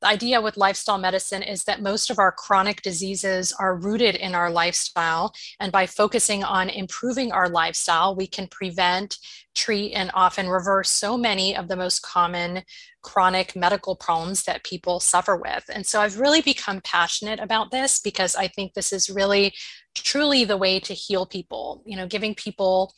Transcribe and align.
the 0.00 0.06
idea 0.06 0.40
with 0.40 0.56
lifestyle 0.56 0.98
medicine 0.98 1.42
is 1.42 1.64
that 1.64 1.82
most 1.82 2.10
of 2.10 2.18
our 2.18 2.30
chronic 2.30 2.82
diseases 2.82 3.52
are 3.58 3.76
rooted 3.76 4.14
in 4.14 4.34
our 4.34 4.50
lifestyle. 4.50 5.32
And 5.58 5.72
by 5.72 5.86
focusing 5.86 6.44
on 6.44 6.68
improving 6.68 7.32
our 7.32 7.48
lifestyle, 7.48 8.14
we 8.14 8.26
can 8.26 8.46
prevent, 8.46 9.18
treat, 9.54 9.92
and 9.94 10.10
often 10.14 10.48
reverse 10.48 10.88
so 10.88 11.18
many 11.18 11.56
of 11.56 11.68
the 11.68 11.76
most 11.76 12.02
common 12.02 12.62
chronic 13.02 13.56
medical 13.56 13.96
problems 13.96 14.44
that 14.44 14.64
people 14.64 15.00
suffer 15.00 15.36
with. 15.36 15.64
And 15.72 15.86
so 15.86 16.00
I've 16.00 16.20
really 16.20 16.42
become 16.42 16.80
passionate 16.82 17.40
about 17.40 17.70
this 17.70 18.00
because 18.00 18.36
I 18.36 18.48
think 18.48 18.74
this 18.74 18.92
is 18.92 19.10
really 19.10 19.54
truly 19.94 20.44
the 20.44 20.56
way 20.56 20.78
to 20.80 20.94
heal 20.94 21.26
people, 21.26 21.82
you 21.84 21.96
know, 21.96 22.06
giving 22.06 22.34
people 22.34 22.94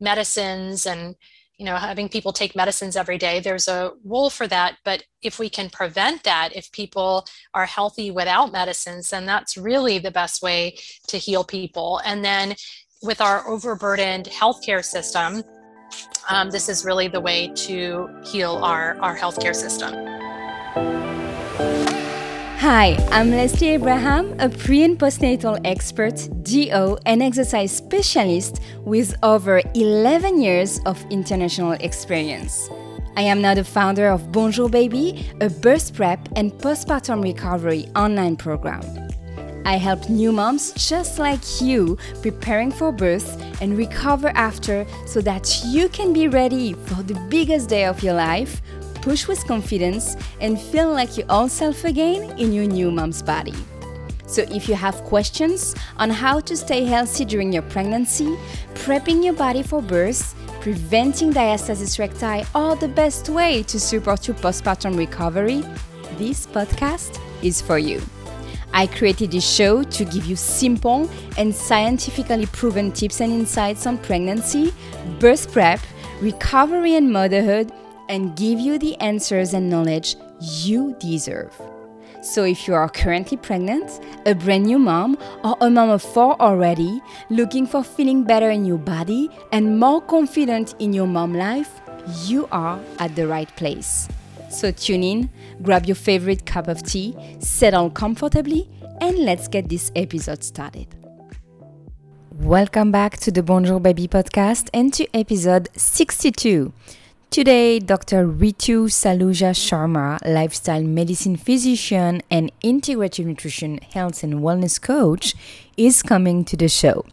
medicines 0.00 0.86
and 0.86 1.16
you 1.58 1.64
know 1.64 1.76
having 1.76 2.08
people 2.08 2.32
take 2.32 2.56
medicines 2.56 2.96
every 2.96 3.18
day 3.18 3.40
there's 3.40 3.68
a 3.68 3.92
role 4.04 4.30
for 4.30 4.46
that 4.46 4.76
but 4.84 5.02
if 5.22 5.38
we 5.38 5.50
can 5.50 5.68
prevent 5.68 6.22
that 6.24 6.50
if 6.54 6.70
people 6.72 7.26
are 7.54 7.66
healthy 7.66 8.10
without 8.10 8.52
medicines 8.52 9.10
then 9.10 9.26
that's 9.26 9.56
really 9.56 9.98
the 9.98 10.10
best 10.10 10.42
way 10.42 10.76
to 11.06 11.18
heal 11.18 11.44
people 11.44 12.00
and 12.04 12.24
then 12.24 12.54
with 13.02 13.20
our 13.20 13.46
overburdened 13.48 14.26
healthcare 14.26 14.84
system 14.84 15.42
um, 16.28 16.50
this 16.50 16.68
is 16.68 16.84
really 16.84 17.08
the 17.08 17.20
way 17.20 17.48
to 17.54 18.08
heal 18.24 18.56
our, 18.62 18.96
our 19.00 19.16
healthcare 19.16 19.54
system. 19.54 19.94
Hi, 22.70 22.98
I'm 23.10 23.30
Leslie 23.30 23.68
Abraham, 23.68 24.38
a 24.38 24.50
pre 24.50 24.82
and 24.82 24.98
postnatal 24.98 25.58
expert, 25.64 26.28
DO, 26.42 26.98
and 27.06 27.22
exercise 27.22 27.74
specialist 27.74 28.60
with 28.84 29.16
over 29.22 29.62
11 29.74 30.38
years 30.38 30.78
of 30.84 31.02
international 31.08 31.72
experience. 31.80 32.68
I 33.16 33.22
am 33.22 33.40
now 33.40 33.54
the 33.54 33.64
founder 33.64 34.08
of 34.08 34.30
Bonjour 34.32 34.68
Baby, 34.68 35.30
a 35.40 35.48
birth 35.48 35.94
prep 35.94 36.28
and 36.36 36.52
postpartum 36.52 37.22
recovery 37.22 37.86
online 37.96 38.36
program. 38.36 38.82
I 39.64 39.76
help 39.76 40.10
new 40.10 40.30
moms 40.30 40.72
just 40.72 41.18
like 41.18 41.62
you 41.62 41.96
preparing 42.20 42.70
for 42.70 42.92
birth 42.92 43.42
and 43.62 43.78
recover 43.78 44.28
after 44.34 44.86
so 45.06 45.22
that 45.22 45.62
you 45.64 45.88
can 45.88 46.12
be 46.12 46.28
ready 46.28 46.74
for 46.74 47.02
the 47.02 47.18
biggest 47.30 47.70
day 47.70 47.86
of 47.86 48.02
your 48.02 48.14
life, 48.14 48.60
push 49.02 49.28
with 49.28 49.46
confidence, 49.46 50.16
and 50.40 50.60
feel 50.60 50.90
like 50.90 51.16
your 51.16 51.26
old 51.30 51.50
self 51.50 51.84
again 51.84 52.38
in 52.38 52.52
your 52.52 52.66
new 52.66 52.90
mom's 52.90 53.22
body. 53.22 53.54
So, 54.26 54.42
if 54.42 54.68
you 54.68 54.74
have 54.74 54.94
questions 55.04 55.74
on 55.96 56.10
how 56.10 56.40
to 56.40 56.56
stay 56.56 56.84
healthy 56.84 57.24
during 57.24 57.52
your 57.52 57.62
pregnancy, 57.62 58.36
prepping 58.74 59.24
your 59.24 59.32
body 59.32 59.62
for 59.62 59.80
birth, 59.80 60.34
preventing 60.60 61.32
diastasis 61.32 61.98
recti, 61.98 62.46
or 62.54 62.76
the 62.76 62.88
best 62.88 63.30
way 63.30 63.62
to 63.62 63.80
support 63.80 64.28
your 64.28 64.36
postpartum 64.36 64.98
recovery, 64.98 65.62
this 66.18 66.46
podcast 66.46 67.18
is 67.42 67.62
for 67.62 67.78
you. 67.78 68.02
I 68.74 68.86
created 68.86 69.30
this 69.30 69.48
show 69.48 69.82
to 69.82 70.04
give 70.04 70.26
you 70.26 70.36
simple 70.36 71.08
and 71.38 71.54
scientifically 71.54 72.46
proven 72.46 72.92
tips 72.92 73.20
and 73.20 73.32
insights 73.32 73.86
on 73.86 73.98
pregnancy, 73.98 74.74
birth 75.18 75.50
prep, 75.52 75.80
recovery, 76.20 76.96
and 76.96 77.10
motherhood, 77.10 77.72
and 78.08 78.36
give 78.36 78.58
you 78.58 78.78
the 78.78 78.96
answers 79.00 79.54
and 79.54 79.68
knowledge 79.68 80.16
you 80.40 80.94
deserve. 80.98 81.54
So, 82.20 82.44
if 82.44 82.66
you 82.66 82.74
are 82.74 82.88
currently 82.88 83.36
pregnant, 83.36 84.00
a 84.26 84.34
brand 84.34 84.66
new 84.66 84.78
mom, 84.78 85.16
or 85.44 85.56
a 85.60 85.70
mom 85.70 85.90
of 85.90 86.02
four 86.02 86.40
already, 86.40 87.00
looking 87.30 87.66
for 87.66 87.84
feeling 87.84 88.24
better 88.24 88.50
in 88.50 88.64
your 88.64 88.78
body 88.78 89.30
and 89.52 89.78
more 89.78 90.00
confident 90.02 90.74
in 90.80 90.92
your 90.92 91.06
mom 91.06 91.32
life, 91.32 91.80
you 92.24 92.48
are 92.50 92.80
at 92.98 93.14
the 93.14 93.26
right 93.26 93.54
place. 93.56 94.08
So 94.50 94.72
tune 94.72 95.04
in, 95.04 95.30
grab 95.62 95.86
your 95.86 95.94
favorite 95.94 96.44
cup 96.44 96.68
of 96.68 96.82
tea, 96.82 97.14
settle 97.38 97.90
comfortably, 97.90 98.68
and 99.00 99.18
let's 99.18 99.46
get 99.46 99.68
this 99.68 99.92
episode 99.94 100.42
started. 100.42 100.88
Welcome 102.32 102.90
back 102.90 103.18
to 103.18 103.30
the 103.30 103.42
Bonjour 103.42 103.80
Baby 103.80 104.08
podcast 104.08 104.70
and 104.72 104.92
to 104.94 105.06
episode 105.14 105.68
62. 105.76 106.72
Today, 107.30 107.78
Dr. 107.78 108.26
Ritu 108.26 108.88
Saluja 108.88 109.52
Sharma, 109.52 110.18
lifestyle 110.24 110.82
medicine 110.82 111.36
physician 111.36 112.22
and 112.30 112.50
integrative 112.64 113.26
nutrition 113.26 113.78
health 113.92 114.22
and 114.24 114.36
wellness 114.36 114.80
coach, 114.80 115.34
is 115.76 116.02
coming 116.02 116.42
to 116.46 116.56
the 116.56 116.68
show. 116.68 117.04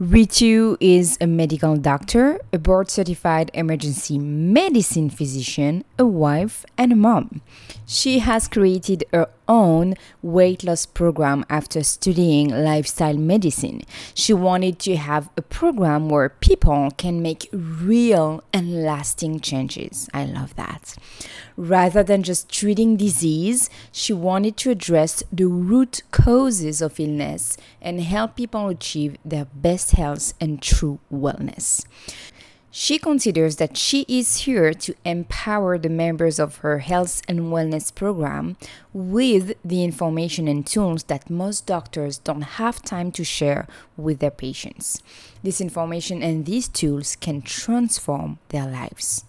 Ritu 0.00 0.76
is 0.80 1.16
a 1.20 1.26
medical 1.28 1.76
doctor, 1.76 2.40
a 2.52 2.58
board 2.58 2.90
certified 2.90 3.52
emergency 3.54 4.18
medicine 4.18 5.08
physician, 5.08 5.84
a 5.96 6.04
wife, 6.04 6.66
and 6.76 6.92
a 6.92 6.96
mom. 6.96 7.42
She 7.86 8.18
has 8.18 8.48
created 8.48 9.04
her 9.12 9.28
own 9.46 9.94
weight 10.22 10.64
loss 10.64 10.86
program 10.86 11.44
after 11.48 11.82
studying 11.84 12.48
lifestyle 12.48 13.16
medicine. 13.16 13.82
She 14.14 14.32
wanted 14.32 14.78
to 14.80 14.96
have 14.96 15.28
a 15.36 15.42
program 15.42 16.08
where 16.08 16.30
people 16.30 16.90
can 16.96 17.22
make 17.22 17.48
real 17.52 18.42
and 18.52 18.82
lasting 18.82 19.40
changes. 19.40 20.08
I 20.12 20.24
love 20.24 20.56
that. 20.56 20.96
Rather 21.56 22.02
than 22.02 22.22
just 22.22 22.48
treating 22.48 22.96
disease, 22.96 23.70
she 23.92 24.12
wanted 24.12 24.56
to 24.56 24.70
address 24.70 25.22
the 25.30 25.44
root 25.44 26.02
causes 26.10 26.82
of 26.82 26.98
illness 26.98 27.56
and 27.80 28.00
help 28.00 28.36
people 28.36 28.68
achieve 28.68 29.16
their 29.24 29.44
best 29.44 29.83
health 29.92 30.34
and 30.40 30.60
true 30.60 30.98
wellness. 31.12 31.84
She 32.76 32.98
considers 32.98 33.54
that 33.56 33.76
she 33.76 34.04
is 34.08 34.38
here 34.38 34.74
to 34.74 34.96
empower 35.04 35.78
the 35.78 35.88
members 35.88 36.40
of 36.40 36.56
her 36.56 36.80
health 36.80 37.22
and 37.28 37.52
wellness 37.52 37.94
program 37.94 38.56
with 38.92 39.54
the 39.64 39.84
information 39.84 40.48
and 40.48 40.66
tools 40.66 41.04
that 41.04 41.30
most 41.30 41.66
doctors 41.66 42.18
don't 42.18 42.58
have 42.58 42.82
time 42.82 43.12
to 43.12 43.22
share 43.22 43.68
with 43.96 44.18
their 44.18 44.32
patients. 44.32 45.00
This 45.44 45.60
information 45.60 46.20
and 46.20 46.46
these 46.46 46.66
tools 46.66 47.14
can 47.14 47.42
transform 47.42 48.40
their 48.48 48.66
lives. 48.66 49.24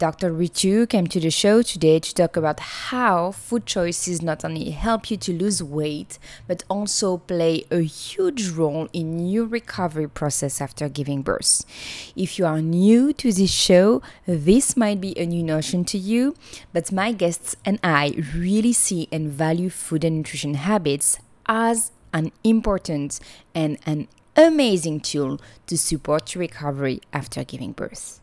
Dr. 0.00 0.32
Ritu 0.32 0.88
came 0.88 1.06
to 1.08 1.20
the 1.20 1.30
show 1.30 1.60
today 1.60 1.98
to 2.00 2.14
talk 2.14 2.34
about 2.34 2.58
how 2.58 3.32
food 3.32 3.66
choices 3.66 4.22
not 4.22 4.46
only 4.46 4.70
help 4.70 5.10
you 5.10 5.18
to 5.18 5.30
lose 5.30 5.62
weight, 5.62 6.18
but 6.48 6.64
also 6.70 7.18
play 7.18 7.66
a 7.70 7.82
huge 7.82 8.48
role 8.48 8.88
in 8.94 9.28
your 9.28 9.44
recovery 9.44 10.08
process 10.08 10.62
after 10.62 10.88
giving 10.88 11.20
birth. 11.20 11.66
If 12.16 12.38
you 12.38 12.46
are 12.46 12.62
new 12.62 13.12
to 13.12 13.30
this 13.30 13.50
show, 13.52 14.00
this 14.24 14.74
might 14.74 15.02
be 15.02 15.12
a 15.18 15.26
new 15.26 15.42
notion 15.42 15.84
to 15.92 15.98
you, 15.98 16.34
but 16.72 16.90
my 16.90 17.12
guests 17.12 17.54
and 17.66 17.78
I 17.84 18.14
really 18.34 18.72
see 18.72 19.06
and 19.12 19.30
value 19.30 19.68
food 19.68 20.02
and 20.02 20.16
nutrition 20.16 20.54
habits 20.54 21.18
as 21.44 21.92
an 22.14 22.32
important 22.42 23.20
and 23.54 23.76
an 23.84 24.08
amazing 24.34 25.00
tool 25.00 25.38
to 25.66 25.76
support 25.76 26.34
your 26.34 26.40
recovery 26.40 27.02
after 27.12 27.44
giving 27.44 27.72
birth. 27.72 28.22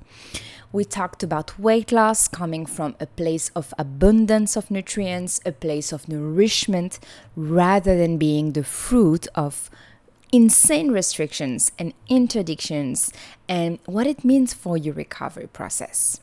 We 0.71 0.83
talked 0.83 1.23
about 1.23 1.57
weight 1.57 1.91
loss 1.91 2.27
coming 2.27 2.65
from 2.65 2.95
a 2.99 3.05
place 3.05 3.49
of 3.55 3.73
abundance 3.77 4.57
of 4.57 4.69
nutrients, 4.69 5.39
a 5.45 5.53
place 5.53 5.93
of 5.93 6.09
nourishment, 6.09 6.99
rather 7.35 7.97
than 7.97 8.17
being 8.17 8.51
the 8.51 8.65
fruit 8.65 9.27
of 9.33 9.69
insane 10.33 10.91
restrictions 10.91 11.71
and 11.79 11.93
interdictions 12.09 13.13
and 13.47 13.79
what 13.85 14.07
it 14.07 14.25
means 14.25 14.53
for 14.53 14.75
your 14.75 14.93
recovery 14.93 15.47
process. 15.47 16.19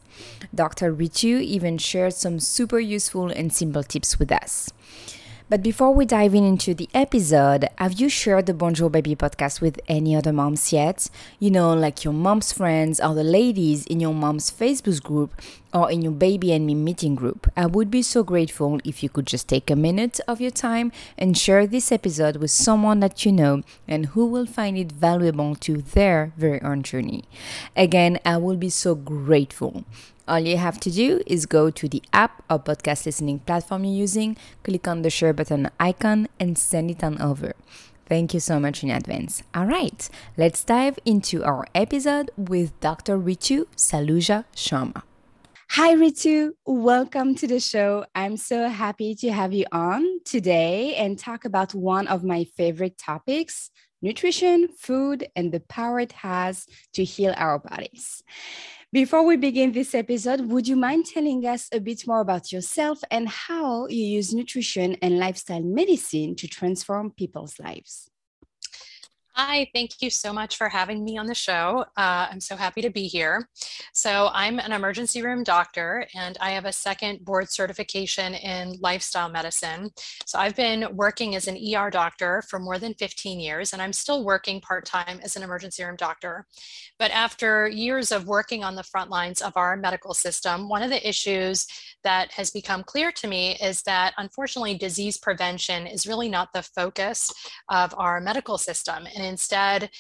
Dr. 0.54 0.94
Ritu 0.94 1.41
even 1.41 1.78
shared 1.78 2.12
some 2.12 2.38
super 2.38 2.78
useful 2.78 3.31
and 3.31 3.53
simple 3.53 3.83
tips 3.83 4.19
with 4.19 4.31
us. 4.31 4.71
But 5.50 5.62
before 5.62 5.93
we 5.93 6.06
dive 6.06 6.34
in 6.34 6.43
into 6.43 6.72
the 6.72 6.88
episode, 6.94 7.69
have 7.77 8.00
you 8.00 8.09
shared 8.09 8.47
the 8.47 8.55
Bonjour 8.55 8.88
Baby 8.88 9.15
podcast 9.15 9.60
with 9.60 9.78
any 9.87 10.16
other 10.16 10.32
moms 10.32 10.72
yet? 10.72 11.10
You 11.38 11.50
know, 11.50 11.75
like 11.75 12.03
your 12.03 12.15
mom's 12.15 12.50
friends 12.50 12.99
or 12.99 13.15
the 13.15 13.25
ladies 13.25 13.84
in 13.84 14.00
your 14.00 14.15
mom's 14.15 14.50
Facebook 14.50 15.03
group 15.03 15.38
or 15.75 15.91
in 15.91 16.00
your 16.00 16.12
baby 16.12 16.50
and 16.53 16.66
me 16.66 16.75
meeting 16.75 17.15
group. 17.15 17.47
I 17.59 17.66
would 17.66 17.91
be 17.91 18.00
so 18.00 18.22
grateful 18.22 18.81
if 18.84 19.03
you 19.03 19.10
could 19.10 19.27
just 19.27 19.47
take 19.47 19.71
a 19.71 19.77
minute 19.77 20.19
of 20.27 20.41
your 20.41 20.51
time 20.51 20.92
and 21.19 21.36
share 21.36 21.66
this 21.66 21.92
episode 21.92 22.36
with 22.36 22.51
someone 22.51 23.01
that 23.01 23.27
you 23.27 23.33
know 23.33 23.60
and 23.86 24.07
who 24.07 24.24
will 24.24 24.47
find 24.47 24.78
it 24.78 24.92
valuable 24.92 25.57
to 25.57 25.83
their 25.83 26.33
very 26.39 26.63
own 26.63 26.83
journey. 26.83 27.24
Again, 27.77 28.19
I 28.24 28.39
will 28.39 28.57
be 28.57 28.71
so 28.71 28.95
grateful. 28.95 29.84
All 30.26 30.41
you 30.41 30.56
have 30.56 30.80
to 30.80 30.91
do 30.91 31.21
is 31.26 31.44
go 31.44 31.68
to 31.71 31.86
the 31.86 32.03
app 32.15 32.42
or 32.48 32.59
podcast 32.59 33.04
listening 33.04 33.41
platform 33.41 33.84
you're 33.84 33.94
using, 33.94 34.38
click 34.62 34.88
on 34.88 35.03
the 35.03 35.10
share 35.10 35.34
button 35.34 35.68
icon, 35.78 36.28
and 36.41 36.56
send 36.56 36.91
it 36.91 37.04
on 37.04 37.21
over. 37.21 37.53
Thank 38.06 38.32
you 38.32 38.41
so 38.41 38.59
much 38.59 38.82
in 38.82 38.91
advance. 38.91 39.42
All 39.54 39.66
right, 39.66 40.09
let's 40.38 40.65
dive 40.65 40.98
into 41.04 41.44
our 41.44 41.66
episode 41.74 42.30
with 42.38 42.78
Dr. 42.80 43.18
Ritu 43.18 43.66
Saluja 43.76 44.47
Sharma. 44.56 45.03
Hi, 45.72 45.94
Ritu. 45.94 46.53
Welcome 46.65 47.34
to 47.34 47.47
the 47.47 47.60
show. 47.60 48.06
I'm 48.15 48.38
so 48.38 48.68
happy 48.68 49.15
to 49.16 49.30
have 49.30 49.53
you 49.53 49.66
on 49.72 50.21
today 50.24 50.94
and 50.94 51.18
talk 51.18 51.44
about 51.44 51.74
one 51.74 52.06
of 52.06 52.24
my 52.24 52.44
favorite 52.56 52.97
topics 52.97 53.71
nutrition, 54.00 54.68
food, 54.68 55.26
and 55.34 55.50
the 55.50 55.60
power 55.60 55.98
it 55.98 56.12
has 56.12 56.66
to 56.92 57.03
heal 57.03 57.32
our 57.38 57.59
bodies. 57.59 58.22
Before 58.95 59.27
we 59.27 59.37
begin 59.37 59.73
this 59.73 59.93
episode, 59.93 60.43
would 60.53 60.69
you 60.69 60.77
mind 60.77 61.07
telling 61.07 61.45
us 61.47 61.69
a 61.73 61.81
bit 61.81 62.07
more 62.07 62.21
about 62.21 62.53
yourself 62.53 63.01
and 63.11 63.29
how 63.29 63.89
you 63.89 64.05
use 64.05 64.33
nutrition 64.33 64.97
and 65.03 65.19
lifestyle 65.19 65.65
medicine 65.65 66.37
to 66.37 66.47
transform 66.47 67.11
people's 67.11 67.59
lives? 67.59 68.09
Hi, 69.36 69.69
thank 69.75 70.01
you 70.01 70.10
so 70.10 70.33
much 70.33 70.57
for 70.57 70.69
having 70.69 71.03
me 71.03 71.19
on 71.19 71.27
the 71.27 71.34
show. 71.34 71.84
Uh, 71.97 72.28
I'm 72.31 72.41
so 72.41 72.54
happy 72.54 72.81
to 72.83 72.91
be 72.91 73.09
here. 73.09 73.48
So, 73.92 74.31
I'm 74.33 74.60
an 74.60 74.71
emergency 74.71 75.22
room 75.22 75.42
doctor 75.42 76.07
and 76.15 76.39
I 76.41 76.51
have 76.51 76.66
a 76.66 76.72
second 76.72 77.25
board 77.25 77.51
certification 77.51 78.34
in 78.34 78.77
lifestyle 78.81 79.28
medicine. 79.28 79.91
So, 80.25 80.39
I've 80.39 80.54
been 80.54 80.86
working 80.95 81.34
as 81.34 81.48
an 81.48 81.57
ER 81.57 81.91
doctor 81.91 82.45
for 82.48 82.60
more 82.60 82.78
than 82.78 82.95
15 82.95 83.41
years 83.41 83.72
and 83.72 83.83
I'm 83.83 83.92
still 83.92 84.25
working 84.25 84.60
part 84.60 84.86
time 84.86 85.19
as 85.25 85.34
an 85.34 85.42
emergency 85.42 85.83
room 85.83 85.97
doctor. 85.97 86.47
But 87.01 87.10
after 87.10 87.66
years 87.66 88.13
of 88.13 88.28
working 88.28 88.63
on 88.63 88.77
the 88.77 88.84
front 88.84 89.10
lines 89.10 89.42
of 89.42 89.57
our 89.57 89.77
medical 89.77 90.15
system, 90.15 90.69
one 90.69 90.84
of 90.84 90.91
the 90.91 91.09
issues 91.09 91.66
that 92.04 92.31
has 92.33 92.53
become 92.53 92.84
clear 92.84 93.10
to 93.10 93.27
me 93.27 93.57
is 93.60 93.83
that 93.83 94.15
unfortunately, 94.16 94.78
disease 94.78 95.19
prevention 95.19 95.89
is 95.89 96.07
really 96.07 96.28
not 96.28 96.53
the 96.53 96.63
focus 96.63 97.33
of 97.69 97.92
our 97.98 98.21
medical 98.21 98.59
system. 98.59 99.09
And 99.16 99.23
instead, 99.24 99.91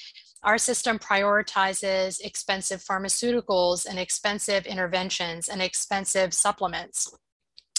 our 0.42 0.58
system 0.58 0.98
prioritizes 0.98 2.20
expensive 2.20 2.84
pharmaceuticals 2.84 3.86
and 3.86 3.98
expensive 3.98 4.66
interventions 4.66 5.48
and 5.48 5.62
expensive 5.62 6.34
supplements. 6.34 7.16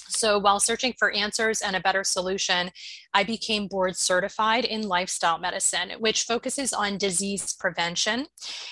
So 0.07 0.37
while 0.37 0.59
searching 0.59 0.93
for 0.97 1.11
answers 1.11 1.61
and 1.61 1.75
a 1.75 1.79
better 1.79 2.03
solution, 2.03 2.71
I 3.13 3.23
became 3.23 3.67
board 3.67 3.95
certified 3.95 4.65
in 4.65 4.87
lifestyle 4.87 5.39
medicine, 5.39 5.91
which 5.99 6.23
focuses 6.23 6.73
on 6.73 6.97
disease 6.97 7.55
prevention. 7.59 8.27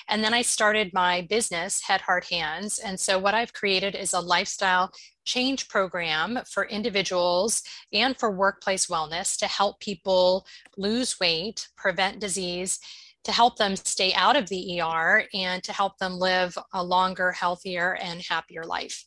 And 0.07 0.23
then 0.23 0.33
I 0.33 0.41
started 0.43 0.91
my 0.93 1.25
business, 1.29 1.81
Head, 1.81 2.01
Heart, 2.01 2.25
Hands. 2.29 2.77
And 2.79 2.99
so 2.99 3.17
what 3.17 3.33
I've 3.33 3.53
created 3.53 3.95
is 3.95 4.13
a 4.13 4.19
lifestyle 4.19 4.91
change 5.25 5.67
program 5.67 6.39
for 6.49 6.65
individuals 6.65 7.63
and 7.91 8.17
for 8.17 8.31
workplace 8.31 8.87
wellness 8.87 9.37
to 9.37 9.47
help 9.47 9.79
people 9.79 10.45
lose 10.77 11.19
weight, 11.19 11.67
prevent 11.75 12.19
disease, 12.19 12.79
to 13.23 13.31
help 13.31 13.57
them 13.57 13.75
stay 13.75 14.13
out 14.13 14.35
of 14.35 14.49
the 14.49 14.81
ER, 14.81 15.25
and 15.33 15.63
to 15.63 15.71
help 15.71 15.97
them 15.97 16.19
live 16.19 16.57
a 16.73 16.83
longer, 16.83 17.31
healthier, 17.31 17.95
and 17.95 18.21
happier 18.21 18.63
life. 18.65 19.05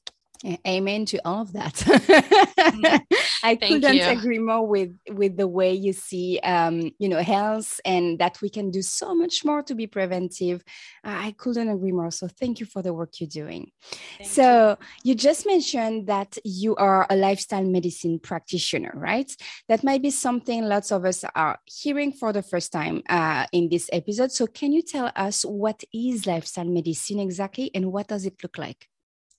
Amen 0.66 1.06
to 1.06 1.18
all 1.26 1.42
of 1.42 1.52
that. 1.52 1.74
Mm-hmm. 1.74 2.96
I 3.42 3.54
Thank 3.56 3.60
couldn't 3.60 3.96
you. 3.96 4.04
agree 4.04 4.38
more 4.38 4.66
with 4.66 4.96
with 5.08 5.36
the 5.36 5.48
way 5.48 5.72
you 5.72 5.92
see, 5.92 6.38
um, 6.40 6.92
you 6.98 7.08
know, 7.08 7.22
health 7.22 7.80
and 7.84 8.18
that 8.18 8.40
we 8.42 8.48
can 8.48 8.70
do 8.70 8.82
so 8.82 9.14
much 9.14 9.44
more 9.44 9.62
to 9.62 9.74
be 9.74 9.86
preventive. 9.86 10.62
I 11.04 11.34
couldn't 11.38 11.68
agree 11.68 11.92
more. 11.92 12.10
So 12.10 12.28
thank 12.28 12.60
you 12.60 12.66
for 12.66 12.82
the 12.82 12.92
work 12.92 13.20
you're 13.20 13.28
doing. 13.28 13.70
Thank 14.18 14.30
so 14.30 14.76
you. 15.02 15.10
you 15.10 15.14
just 15.14 15.46
mentioned 15.46 16.06
that 16.08 16.36
you 16.44 16.76
are 16.76 17.06
a 17.08 17.16
lifestyle 17.16 17.64
medicine 17.64 18.18
practitioner, 18.18 18.92
right? 18.94 19.30
That 19.68 19.84
might 19.84 20.02
be 20.02 20.10
something 20.10 20.64
lots 20.64 20.90
of 20.92 21.04
us 21.04 21.24
are 21.34 21.58
hearing 21.64 22.12
for 22.12 22.32
the 22.32 22.42
first 22.42 22.72
time 22.72 23.02
uh, 23.08 23.46
in 23.52 23.68
this 23.68 23.88
episode. 23.92 24.32
So 24.32 24.46
can 24.46 24.72
you 24.72 24.82
tell 24.82 25.12
us 25.14 25.44
what 25.44 25.82
is 25.92 26.26
lifestyle 26.26 26.64
medicine 26.64 27.20
exactly, 27.20 27.70
and 27.74 27.92
what 27.92 28.08
does 28.08 28.26
it 28.26 28.42
look 28.42 28.58
like? 28.58 28.88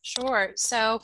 Sure. 0.07 0.51
So 0.55 1.01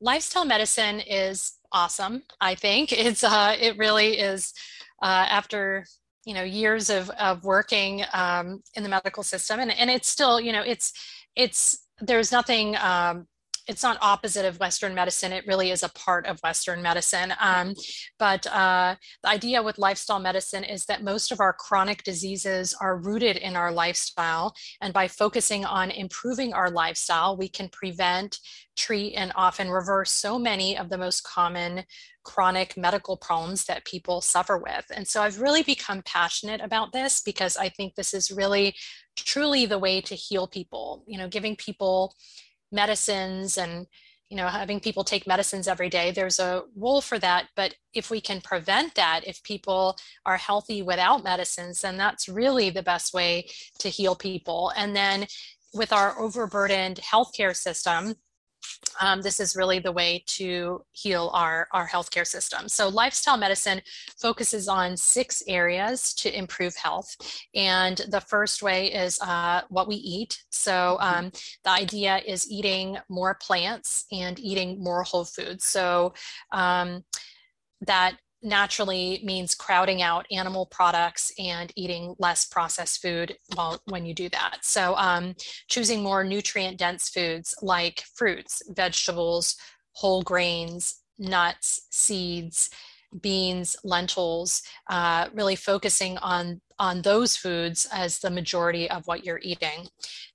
lifestyle 0.00 0.44
medicine 0.44 1.00
is 1.00 1.54
awesome. 1.72 2.22
I 2.40 2.54
think 2.54 2.92
it's 3.06 3.24
uh, 3.24 3.56
it 3.58 3.76
really 3.76 4.18
is 4.18 4.52
uh, 5.02 5.26
after 5.28 5.84
you 6.24 6.34
know 6.34 6.42
years 6.42 6.90
of 6.90 7.10
of 7.10 7.44
working 7.44 8.04
um, 8.12 8.62
in 8.74 8.82
the 8.82 8.88
medical 8.88 9.22
system, 9.22 9.60
and 9.60 9.70
and 9.72 9.90
it's 9.90 10.08
still 10.08 10.40
you 10.40 10.52
know 10.52 10.62
it's 10.62 10.92
it's 11.34 11.86
there's 12.00 12.30
nothing 12.30 12.76
um, 12.76 13.26
it's 13.66 13.82
not 13.82 13.98
opposite 14.00 14.46
of 14.46 14.60
Western 14.60 14.94
medicine. 14.94 15.32
It 15.32 15.46
really 15.46 15.70
is 15.70 15.82
a 15.82 15.88
part 15.88 16.26
of 16.26 16.40
Western 16.42 16.82
medicine. 16.82 17.32
Um, 17.40 17.74
but 18.18 18.46
uh, 18.46 18.96
the 19.22 19.28
idea 19.28 19.62
with 19.62 19.78
lifestyle 19.78 20.20
medicine 20.20 20.64
is 20.64 20.84
that 20.86 21.02
most 21.02 21.32
of 21.32 21.40
our 21.40 21.52
chronic 21.52 22.02
diseases 22.04 22.74
are 22.80 22.96
rooted 22.96 23.36
in 23.36 23.56
our 23.56 23.72
lifestyle. 23.72 24.54
And 24.80 24.92
by 24.92 25.08
focusing 25.08 25.64
on 25.64 25.90
improving 25.90 26.52
our 26.52 26.70
lifestyle, 26.70 27.36
we 27.36 27.48
can 27.48 27.68
prevent, 27.68 28.38
treat, 28.76 29.14
and 29.14 29.32
often 29.34 29.70
reverse 29.70 30.12
so 30.12 30.38
many 30.38 30.78
of 30.78 30.88
the 30.88 30.98
most 30.98 31.24
common 31.24 31.84
chronic 32.24 32.76
medical 32.76 33.16
problems 33.16 33.64
that 33.64 33.84
people 33.84 34.20
suffer 34.20 34.58
with. 34.58 34.84
And 34.94 35.06
so 35.06 35.22
I've 35.22 35.40
really 35.40 35.62
become 35.62 36.02
passionate 36.02 36.60
about 36.60 36.92
this 36.92 37.20
because 37.20 37.56
I 37.56 37.68
think 37.68 37.94
this 37.94 38.12
is 38.12 38.30
really 38.30 38.74
truly 39.16 39.64
the 39.64 39.78
way 39.78 40.00
to 40.02 40.14
heal 40.14 40.46
people, 40.46 41.04
you 41.06 41.18
know, 41.18 41.28
giving 41.28 41.56
people 41.56 42.14
medicines 42.72 43.58
and 43.58 43.86
you 44.28 44.36
know 44.36 44.48
having 44.48 44.80
people 44.80 45.04
take 45.04 45.26
medicines 45.26 45.68
every 45.68 45.88
day 45.88 46.10
there's 46.10 46.38
a 46.38 46.62
role 46.76 47.00
for 47.00 47.18
that. 47.18 47.48
But 47.54 47.74
if 47.94 48.10
we 48.10 48.20
can 48.20 48.40
prevent 48.40 48.94
that 48.94 49.22
if 49.26 49.42
people 49.42 49.96
are 50.24 50.36
healthy 50.36 50.82
without 50.82 51.24
medicines 51.24 51.80
then 51.80 51.96
that's 51.96 52.28
really 52.28 52.70
the 52.70 52.82
best 52.82 53.14
way 53.14 53.48
to 53.78 53.88
heal 53.88 54.14
people. 54.14 54.72
And 54.76 54.96
then 54.96 55.26
with 55.74 55.92
our 55.92 56.18
overburdened 56.18 56.96
healthcare 56.96 57.54
system 57.54 58.16
um, 59.00 59.22
this 59.22 59.40
is 59.40 59.56
really 59.56 59.78
the 59.78 59.92
way 59.92 60.22
to 60.26 60.82
heal 60.92 61.30
our, 61.34 61.68
our 61.72 61.88
healthcare 61.88 62.26
system. 62.26 62.68
So, 62.68 62.88
lifestyle 62.88 63.36
medicine 63.36 63.80
focuses 64.20 64.68
on 64.68 64.96
six 64.96 65.42
areas 65.46 66.14
to 66.14 66.36
improve 66.36 66.74
health. 66.76 67.14
And 67.54 68.00
the 68.08 68.20
first 68.20 68.62
way 68.62 68.92
is 68.92 69.20
uh, 69.20 69.62
what 69.68 69.88
we 69.88 69.96
eat. 69.96 70.42
So, 70.50 70.98
mm-hmm. 71.00 71.18
um, 71.26 71.32
the 71.64 71.70
idea 71.70 72.18
is 72.26 72.50
eating 72.50 72.98
more 73.08 73.36
plants 73.40 74.06
and 74.12 74.38
eating 74.38 74.82
more 74.82 75.02
whole 75.02 75.24
foods. 75.24 75.64
So, 75.64 76.14
um, 76.52 77.04
that 77.82 78.16
naturally 78.46 79.20
means 79.24 79.54
crowding 79.54 80.00
out 80.00 80.26
animal 80.30 80.66
products 80.66 81.32
and 81.38 81.72
eating 81.76 82.14
less 82.18 82.46
processed 82.46 83.02
food 83.02 83.36
while 83.54 83.80
when 83.86 84.06
you 84.06 84.14
do 84.14 84.28
that. 84.30 84.58
So 84.62 84.94
um, 84.96 85.34
choosing 85.68 86.02
more 86.02 86.24
nutrient 86.24 86.78
dense 86.78 87.08
foods 87.10 87.54
like 87.60 88.04
fruits 88.14 88.62
vegetables 88.68 89.56
whole 89.92 90.22
grains 90.22 91.00
nuts 91.18 91.86
seeds 91.90 92.70
beans, 93.22 93.76
lentils, 93.84 94.62
uh, 94.90 95.28
really 95.32 95.56
focusing 95.56 96.18
on, 96.18 96.60
on 96.78 97.02
those 97.02 97.36
foods 97.36 97.86
as 97.92 98.18
the 98.18 98.30
majority 98.30 98.90
of 98.90 99.06
what 99.06 99.24
you're 99.24 99.40
eating. 99.42 99.88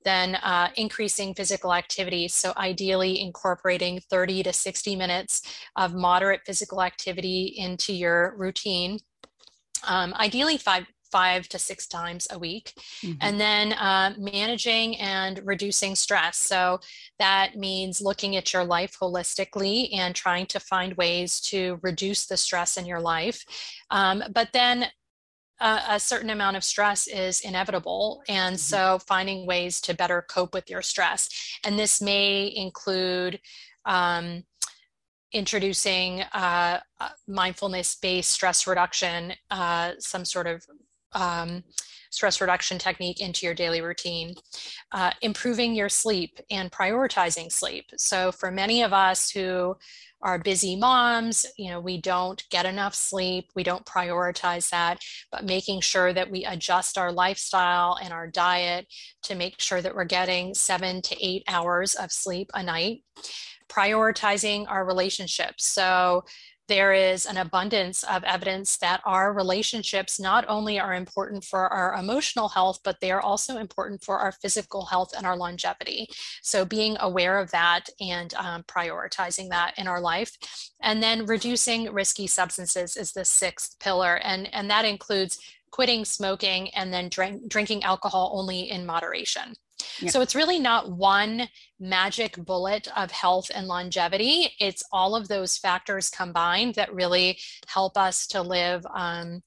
Then 0.04 0.36
uh, 0.36 0.70
increasing 0.76 1.34
physical 1.34 1.74
activity. 1.74 2.28
So 2.28 2.54
ideally 2.58 3.22
incorporating 3.22 4.00
30 4.10 4.44
to 4.44 4.54
60 4.54 4.96
minutes 4.96 5.42
of 5.76 5.94
moderate 5.94 6.42
physical 6.46 6.82
activity 6.82 7.54
into 7.58 7.94
your 7.94 8.36
routine. 8.38 9.00
Um, 9.88 10.14
ideally 10.16 10.58
five 10.58 10.86
five 11.12 11.48
to 11.50 11.60
six 11.60 11.86
times 11.88 12.28
a 12.32 12.40
week. 12.40 12.74
Mm-hmm. 13.04 13.18
And 13.22 13.40
then 13.40 13.74
uh, 13.74 14.14
managing 14.18 14.98
and 14.98 15.42
reducing 15.44 15.96
stress. 15.96 16.38
So 16.38 16.80
that 17.20 17.58
means 17.58 18.02
looking 18.02 18.36
at 18.38 18.54
your 18.54 18.64
life 18.64 18.98
holistically 19.00 19.90
and 19.94 20.16
trying 20.16 20.46
to 20.48 20.60
find 20.60 20.96
ways 20.96 21.42
to 21.42 21.80
reduce 21.82 22.26
the 22.26 22.38
stress 22.38 22.78
in 22.78 22.86
your 22.86 23.02
life. 23.02 23.46
Um, 23.92 24.24
but 24.34 24.50
then 24.54 24.88
uh, 25.62 25.80
a 25.90 26.00
certain 26.00 26.32
amount 26.32 26.58
of 26.58 26.64
stress 26.64 27.08
is 27.08 27.42
inevitable. 27.42 28.24
And 28.28 28.56
mm-hmm. 28.56 28.60
so 28.60 29.00
finding 29.08 29.46
ways 29.46 29.80
to 29.82 29.94
better 29.94 30.26
cope 30.28 30.54
with 30.54 30.70
your 30.70 30.82
stress. 30.82 31.30
And 31.64 31.78
this 31.78 32.02
may 32.02 32.52
include 32.54 33.40
um, 33.86 34.44
introducing 35.32 36.22
uh, 36.34 36.80
uh 37.00 37.10
mindfulness 37.28 37.96
based 37.96 38.32
stress 38.32 38.68
reduction, 38.68 39.34
uh, 39.50 39.94
some 40.00 40.26
sort 40.26 40.48
of 40.48 40.66
um, 41.14 41.64
stress 42.10 42.42
reduction 42.42 42.78
technique 42.78 43.22
into 43.22 43.46
your 43.46 43.56
daily 43.56 43.82
routine. 43.82 44.34
Uh, 44.92 45.12
improving 45.22 45.74
your 45.74 45.90
sleep 45.90 46.40
and 46.50 46.72
prioritizing 46.72 47.52
sleep. 47.52 47.86
So, 47.98 48.32
for 48.32 48.52
many 48.52 48.84
of 48.84 48.94
us 48.94 49.30
who 49.30 49.78
are 50.24 50.38
busy 50.38 50.76
moms, 50.76 51.46
you 51.58 51.70
know, 51.70 51.80
we 51.80 52.00
don't 52.00 52.44
get 52.50 52.66
enough 52.66 52.94
sleep, 52.94 53.50
we 53.56 53.64
don't 53.64 53.86
prioritize 53.86 54.70
that, 54.70 55.00
but 55.32 55.46
making 55.46 55.82
sure 55.82 56.14
that 56.14 56.30
we 56.30 56.46
adjust 56.46 56.98
our 56.98 57.12
lifestyle 57.12 57.98
and 58.02 58.14
our 58.14 58.28
diet 58.28 58.88
to 59.24 59.36
make 59.36 59.60
sure 59.60 59.82
that 59.82 59.96
we're 59.96 60.06
getting 60.06 60.54
seven 60.54 61.02
to 61.02 61.26
eight 61.26 61.44
hours 61.48 61.96
of 61.96 62.12
sleep 62.12 62.50
a 62.54 62.64
night. 62.64 63.04
Prioritizing 63.70 64.66
our 64.68 64.86
relationships. 64.86 65.66
So, 65.66 66.26
there 66.72 66.94
is 66.94 67.26
an 67.26 67.36
abundance 67.36 68.02
of 68.04 68.24
evidence 68.24 68.78
that 68.78 69.02
our 69.04 69.34
relationships 69.34 70.22
not 70.22 70.46
only 70.48 70.80
are 70.80 70.94
important 70.94 71.44
for 71.44 71.68
our 71.68 71.94
emotional 71.96 72.48
health, 72.48 72.80
but 72.86 72.98
they 73.02 73.12
are 73.12 73.20
also 73.20 73.58
important 73.58 74.02
for 74.02 74.20
our 74.20 74.32
physical 74.32 74.86
health 74.86 75.12
and 75.18 75.26
our 75.26 75.36
longevity. 75.36 76.08
So, 76.42 76.64
being 76.64 76.96
aware 77.02 77.40
of 77.40 77.52
that 77.52 77.90
and 78.00 78.34
um, 78.36 78.64
prioritizing 78.64 79.50
that 79.50 79.74
in 79.78 79.86
our 79.86 80.00
life. 80.00 80.32
And 80.82 81.04
then 81.04 81.26
reducing 81.26 81.92
risky 81.92 82.26
substances 82.26 82.96
is 82.96 83.12
the 83.12 83.26
sixth 83.26 83.78
pillar. 83.82 84.22
And, 84.24 84.48
and 84.54 84.70
that 84.70 84.86
includes 84.86 85.40
quitting 85.72 86.06
smoking 86.06 86.70
and 86.70 86.94
then 86.94 87.10
drink, 87.10 87.50
drinking 87.50 87.84
alcohol 87.84 88.32
only 88.34 88.72
in 88.72 88.86
moderation. 88.86 89.56
Yeah. 90.00 90.10
So 90.10 90.22
it's 90.22 90.36
really 90.36 90.60
not 90.60 90.92
one 90.92 91.48
magic 91.80 92.36
bullet 92.38 92.88
of 92.96 93.12
health 93.12 93.50
and 93.54 93.68
longevity. 93.68 94.54
It's 94.60 94.84
all 94.92 95.16
of 95.16 95.28
those 95.28 95.58
factors 95.58 96.10
combined 96.10 96.76
that 96.76 96.94
really 96.94 97.40
help 97.68 97.98
us 97.98 98.28
to 98.28 98.42
live 98.42 98.86
um, 98.94 99.42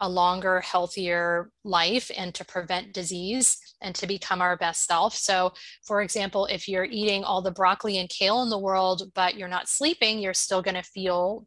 a 0.00 0.08
longer, 0.08 0.60
healthier 0.60 1.50
life 1.64 2.10
and 2.16 2.34
to 2.34 2.44
prevent 2.44 2.92
disease 2.92 3.58
and 3.80 3.94
to 3.94 4.06
become 4.06 4.42
our 4.42 4.56
best 4.56 4.84
self. 4.84 5.14
So, 5.14 5.52
for 5.82 6.02
example, 6.02 6.46
if 6.46 6.68
you're 6.68 6.84
eating 6.84 7.24
all 7.24 7.42
the 7.42 7.50
broccoli 7.50 7.98
and 7.98 8.08
kale 8.08 8.42
in 8.42 8.50
the 8.50 8.58
world, 8.58 9.10
but 9.14 9.36
you're 9.36 9.48
not 9.48 9.68
sleeping, 9.68 10.18
you're 10.18 10.34
still 10.34 10.62
going 10.62 10.74
to 10.74 10.82
feel 10.82 11.46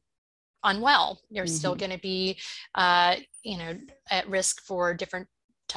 unwell. 0.64 1.22
You're 1.30 1.46
mm-hmm. 1.46 1.54
still 1.54 1.76
going 1.76 1.92
to 1.92 2.00
be, 2.00 2.40
uh, 2.76 3.18
you 3.44 3.58
know, 3.58 3.78
at 4.10 4.30
risk 4.30 4.62
for 4.64 4.94
different 4.94 5.28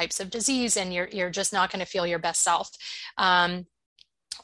types 0.01 0.21
of 0.21 0.31
disease, 0.31 0.77
and 0.77 0.95
you're 0.95 1.09
you're 1.13 1.31
just 1.31 1.53
not 1.53 1.71
going 1.71 1.85
to 1.85 1.91
feel 1.91 2.07
your 2.07 2.19
best 2.19 2.43
self. 2.43 2.71
Um, 3.19 3.67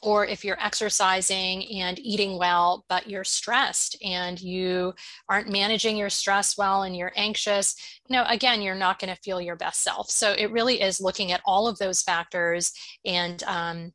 or 0.02 0.26
if 0.26 0.44
you're 0.44 0.62
exercising 0.62 1.66
and 1.80 1.98
eating 1.98 2.38
well, 2.38 2.84
but 2.88 3.08
you're 3.08 3.24
stressed 3.24 3.96
and 4.04 4.40
you 4.40 4.92
aren't 5.28 5.48
managing 5.48 5.96
your 5.96 6.10
stress 6.10 6.58
well 6.58 6.82
and 6.82 6.94
you're 6.96 7.12
anxious, 7.16 7.74
you 8.06 8.14
know, 8.14 8.24
again, 8.28 8.60
you're 8.60 8.74
not 8.74 8.98
going 8.98 9.14
to 9.14 9.20
feel 9.22 9.40
your 9.40 9.56
best 9.56 9.82
self. 9.82 10.10
So 10.10 10.34
it 10.36 10.52
really 10.52 10.82
is 10.82 11.00
looking 11.00 11.32
at 11.32 11.40
all 11.46 11.66
of 11.66 11.78
those 11.78 12.02
factors 12.02 12.72
and, 13.04 13.42
um, 13.44 13.92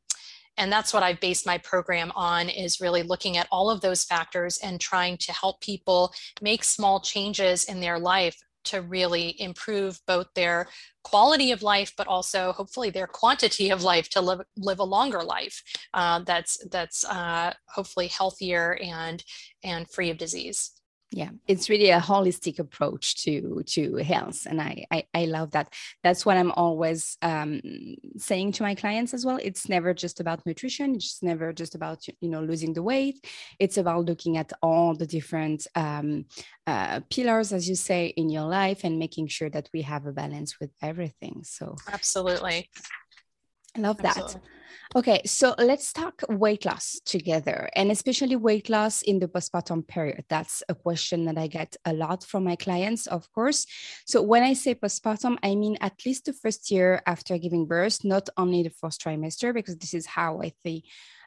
and 0.56 0.70
that's 0.72 0.92
what 0.92 1.02
I've 1.02 1.20
based 1.20 1.46
my 1.46 1.58
program 1.58 2.12
on 2.14 2.48
is 2.48 2.80
really 2.80 3.02
looking 3.02 3.36
at 3.36 3.48
all 3.50 3.70
of 3.70 3.80
those 3.80 4.04
factors 4.04 4.58
and 4.58 4.80
trying 4.80 5.16
to 5.18 5.32
help 5.32 5.60
people 5.60 6.12
make 6.40 6.64
small 6.64 7.00
changes 7.00 7.64
in 7.64 7.80
their 7.80 7.98
life 7.98 8.36
to 8.64 8.82
really 8.82 9.40
improve 9.40 10.00
both 10.06 10.26
their 10.34 10.68
quality 11.04 11.52
of 11.52 11.62
life, 11.62 11.92
but 11.96 12.06
also 12.06 12.52
hopefully 12.52 12.90
their 12.90 13.06
quantity 13.06 13.70
of 13.70 13.82
life 13.82 14.08
to 14.10 14.20
live 14.20 14.40
live 14.56 14.78
a 14.78 14.84
longer 14.84 15.22
life 15.22 15.62
uh, 15.94 16.20
that's 16.20 16.58
that's 16.70 17.04
uh, 17.04 17.52
hopefully 17.68 18.08
healthier 18.08 18.78
and 18.82 19.24
and 19.64 19.90
free 19.90 20.10
of 20.10 20.18
disease 20.18 20.81
yeah. 21.12 21.28
It's 21.46 21.68
really 21.68 21.90
a 21.90 22.00
holistic 22.00 22.58
approach 22.58 23.16
to 23.24 23.62
to 23.66 23.96
health 23.96 24.46
and 24.46 24.60
i 24.60 24.84
i, 24.90 25.04
I 25.14 25.24
love 25.26 25.50
that. 25.52 25.72
That's 26.02 26.24
what 26.24 26.36
i'm 26.36 26.52
always 26.52 27.18
um, 27.22 27.60
saying 28.16 28.52
to 28.52 28.62
my 28.62 28.74
clients 28.74 29.12
as 29.14 29.24
well. 29.26 29.38
It's 29.42 29.68
never 29.68 29.92
just 29.92 30.20
about 30.20 30.44
nutrition. 30.46 30.94
It's 30.94 31.22
never 31.22 31.52
just 31.52 31.74
about 31.74 32.06
you 32.20 32.28
know 32.28 32.40
losing 32.40 32.72
the 32.72 32.82
weight. 32.82 33.24
It's 33.58 33.76
about 33.76 34.06
looking 34.06 34.38
at 34.38 34.52
all 34.62 34.94
the 34.94 35.06
different 35.06 35.66
um, 35.74 36.24
uh, 36.66 37.00
pillars 37.10 37.52
as 37.52 37.68
you 37.68 37.76
say 37.76 38.06
in 38.06 38.30
your 38.30 38.48
life 38.48 38.84
and 38.84 38.98
making 38.98 39.26
sure 39.28 39.50
that 39.50 39.68
we 39.74 39.82
have 39.82 40.06
a 40.06 40.12
balance 40.12 40.58
with 40.60 40.70
everything. 40.80 41.42
So 41.44 41.76
absolutely 41.92 42.70
I 43.76 43.80
love 43.80 44.00
Absolutely. 44.04 44.34
that. 44.34 44.48
Okay, 44.94 45.22
so 45.24 45.54
let's 45.56 45.90
talk 45.90 46.22
weight 46.28 46.66
loss 46.66 47.00
together 47.06 47.70
and 47.74 47.90
especially 47.90 48.36
weight 48.36 48.68
loss 48.68 49.00
in 49.00 49.20
the 49.20 49.26
postpartum 49.26 49.88
period. 49.88 50.26
That's 50.28 50.62
a 50.68 50.74
question 50.74 51.24
that 51.24 51.38
I 51.38 51.46
get 51.46 51.76
a 51.86 51.94
lot 51.94 52.22
from 52.24 52.44
my 52.44 52.56
clients, 52.56 53.06
of 53.06 53.32
course. 53.32 53.66
So 54.04 54.20
when 54.20 54.42
I 54.42 54.52
say 54.52 54.74
postpartum, 54.74 55.38
I 55.42 55.54
mean 55.54 55.78
at 55.80 56.04
least 56.04 56.26
the 56.26 56.34
first 56.34 56.70
year 56.70 57.00
after 57.06 57.38
giving 57.38 57.64
birth, 57.64 58.04
not 58.04 58.28
only 58.36 58.62
the 58.62 58.70
first 58.70 59.00
trimester, 59.00 59.54
because 59.54 59.78
this 59.78 59.94
is 59.94 60.04
how 60.04 60.42
I 60.42 60.52
think 60.62 60.84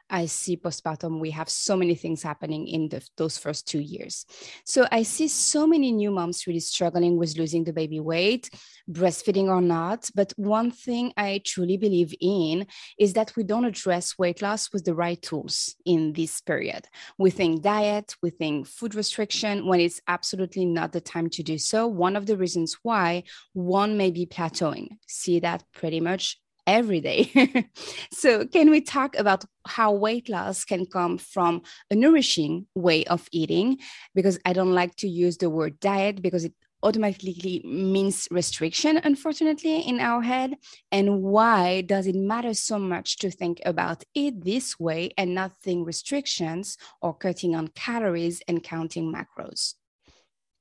I 0.08 0.26
see 0.26 0.56
postpartum, 0.56 1.20
we 1.20 1.30
have 1.32 1.48
so 1.48 1.76
many 1.76 1.94
things 1.94 2.22
happening 2.22 2.68
in 2.68 2.88
the, 2.88 3.06
those 3.16 3.38
first 3.38 3.66
two 3.66 3.80
years. 3.80 4.24
So 4.64 4.86
I 4.90 5.02
see 5.02 5.28
so 5.28 5.66
many 5.66 5.92
new 5.92 6.10
moms 6.10 6.46
really 6.46 6.60
struggling 6.60 7.16
with 7.16 7.36
losing 7.36 7.64
the 7.64 7.72
baby 7.72 8.00
weight, 8.00 8.50
breastfeeding 8.88 9.48
or 9.48 9.60
not. 9.60 10.08
But 10.14 10.32
one 10.36 10.70
thing 10.70 11.12
I 11.16 11.40
truly 11.44 11.76
believe 11.76 12.14
in 12.20 12.66
is 12.98 13.14
that 13.14 13.34
we 13.36 13.42
don't 13.42 13.64
address 13.64 14.18
weight 14.18 14.42
loss 14.42 14.72
with 14.72 14.84
the 14.84 14.94
right 14.94 15.20
tools 15.20 15.74
in 15.84 16.12
this 16.12 16.40
period. 16.40 16.86
We 17.18 17.30
think 17.30 17.62
diet, 17.62 18.14
we 18.22 18.30
think 18.30 18.66
food 18.66 18.94
restriction 18.94 19.66
when 19.66 19.80
it's 19.80 20.00
absolutely 20.06 20.66
not 20.66 20.92
the 20.92 21.00
time 21.00 21.30
to 21.30 21.42
do 21.42 21.58
so. 21.58 21.86
One 21.86 22.16
of 22.16 22.26
the 22.26 22.36
reasons 22.36 22.76
why 22.82 23.24
one 23.52 23.96
may 23.96 24.10
be 24.10 24.26
plateauing. 24.26 24.98
See 25.08 25.40
that 25.40 25.64
pretty 25.72 26.00
much 26.00 26.38
every 26.66 27.00
day. 27.00 27.68
so, 28.12 28.46
can 28.46 28.70
we 28.70 28.80
talk 28.80 29.16
about 29.16 29.44
how 29.66 29.92
weight 29.92 30.28
loss 30.28 30.64
can 30.64 30.86
come 30.86 31.18
from 31.18 31.62
a 31.90 31.94
nourishing 31.94 32.66
way 32.74 33.04
of 33.04 33.28
eating? 33.32 33.78
Because 34.14 34.38
I 34.44 34.52
don't 34.52 34.74
like 34.74 34.96
to 34.96 35.08
use 35.08 35.36
the 35.36 35.50
word 35.50 35.80
diet 35.80 36.22
because 36.22 36.44
it 36.44 36.54
automatically 36.82 37.62
means 37.64 38.28
restriction, 38.30 38.98
unfortunately, 38.98 39.80
in 39.80 39.98
our 40.00 40.22
head. 40.22 40.54
And 40.92 41.22
why 41.22 41.80
does 41.80 42.06
it 42.06 42.14
matter 42.14 42.54
so 42.54 42.78
much 42.78 43.18
to 43.18 43.30
think 43.30 43.60
about 43.64 44.04
it 44.14 44.44
this 44.44 44.78
way 44.78 45.10
and 45.16 45.34
not 45.34 45.58
think 45.60 45.86
restrictions 45.86 46.76
or 47.00 47.14
cutting 47.14 47.54
on 47.56 47.68
calories 47.68 48.42
and 48.46 48.62
counting 48.62 49.12
macros? 49.12 49.74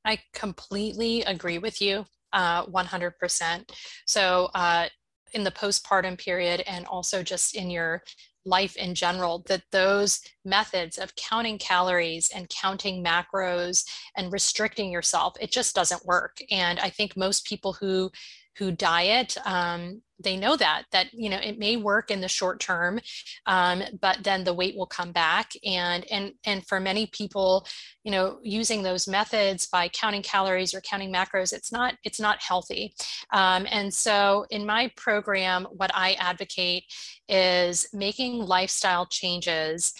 I 0.03 0.19
completely 0.33 1.21
agree 1.23 1.57
with 1.57 1.81
you. 1.81 2.05
Uh, 2.31 2.65
100%. 2.65 3.71
So, 4.05 4.49
uh, 4.53 4.87
in 5.33 5.43
the 5.43 5.51
postpartum 5.51 6.17
period 6.17 6.63
and 6.67 6.85
also 6.85 7.23
just 7.23 7.55
in 7.55 7.69
your 7.69 8.03
life 8.45 8.75
in 8.75 8.93
general 8.93 9.43
that 9.47 9.63
those 9.71 10.21
methods 10.43 10.97
of 10.99 11.15
counting 11.15 11.57
calories 11.57 12.29
and 12.35 12.49
counting 12.49 13.03
macros 13.03 13.83
and 14.15 14.31
restricting 14.31 14.91
yourself 14.91 15.35
it 15.41 15.51
just 15.51 15.73
doesn't 15.75 16.05
work. 16.05 16.37
And 16.51 16.79
i 16.79 16.89
think 16.89 17.17
most 17.17 17.45
people 17.45 17.73
who 17.73 18.11
who 18.57 18.71
diet 18.71 19.37
um, 19.45 20.01
they 20.19 20.37
know 20.37 20.55
that 20.55 20.83
that 20.91 21.13
you 21.13 21.29
know 21.29 21.37
it 21.37 21.59
may 21.59 21.75
work 21.75 22.09
in 22.09 22.21
the 22.21 22.27
short 22.27 22.59
term 22.59 22.99
um, 23.45 23.83
but 23.99 24.23
then 24.23 24.43
the 24.43 24.53
weight 24.53 24.75
will 24.77 24.85
come 24.85 25.11
back. 25.11 25.51
And 25.65 26.05
and 26.11 26.33
and 26.45 26.65
for 26.65 26.79
many 26.79 27.07
people 27.07 27.65
you 28.03 28.11
know 28.11 28.39
using 28.41 28.83
those 28.83 29.07
methods 29.07 29.67
by 29.67 29.89
counting 29.89 30.21
calories 30.21 30.73
or 30.73 30.81
counting 30.81 31.11
macros 31.11 31.53
it's 31.53 31.71
not 31.71 31.95
it's 32.03 32.19
not 32.19 32.41
healthy. 32.41 32.93
Um, 33.31 33.67
and 33.69 33.93
so 33.93 34.45
in 34.49 34.65
my 34.65 34.91
program 34.95 35.67
what 35.71 35.91
i 35.93 36.13
advocate 36.13 36.83
is 37.27 37.87
making 37.93 38.39
lifestyle 38.39 39.05
changes 39.05 39.93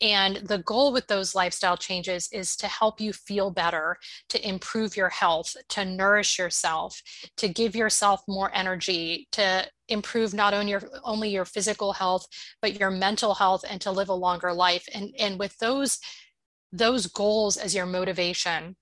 and 0.00 0.36
the 0.36 0.58
goal 0.58 0.92
with 0.92 1.06
those 1.06 1.34
lifestyle 1.34 1.76
changes 1.76 2.28
is 2.32 2.56
to 2.56 2.66
help 2.66 3.00
you 3.00 3.12
feel 3.12 3.50
better, 3.50 3.96
to 4.28 4.48
improve 4.48 4.96
your 4.96 5.08
health, 5.08 5.54
to 5.70 5.84
nourish 5.84 6.38
yourself, 6.38 7.00
to 7.36 7.48
give 7.48 7.76
yourself 7.76 8.22
more 8.28 8.50
energy, 8.54 9.28
to 9.32 9.66
improve 9.88 10.34
not 10.34 10.52
only 10.52 10.70
your 10.70 10.82
only 11.04 11.28
your 11.28 11.44
physical 11.44 11.92
health, 11.92 12.26
but 12.60 12.78
your 12.78 12.90
mental 12.90 13.34
health 13.34 13.64
and 13.68 13.80
to 13.82 13.90
live 13.90 14.08
a 14.08 14.14
longer 14.14 14.52
life. 14.52 14.84
And, 14.92 15.14
and 15.18 15.38
with 15.38 15.56
those, 15.58 16.00
those 16.72 17.06
goals 17.06 17.56
as 17.56 17.74
your 17.74 17.86
motivation, 17.86 18.76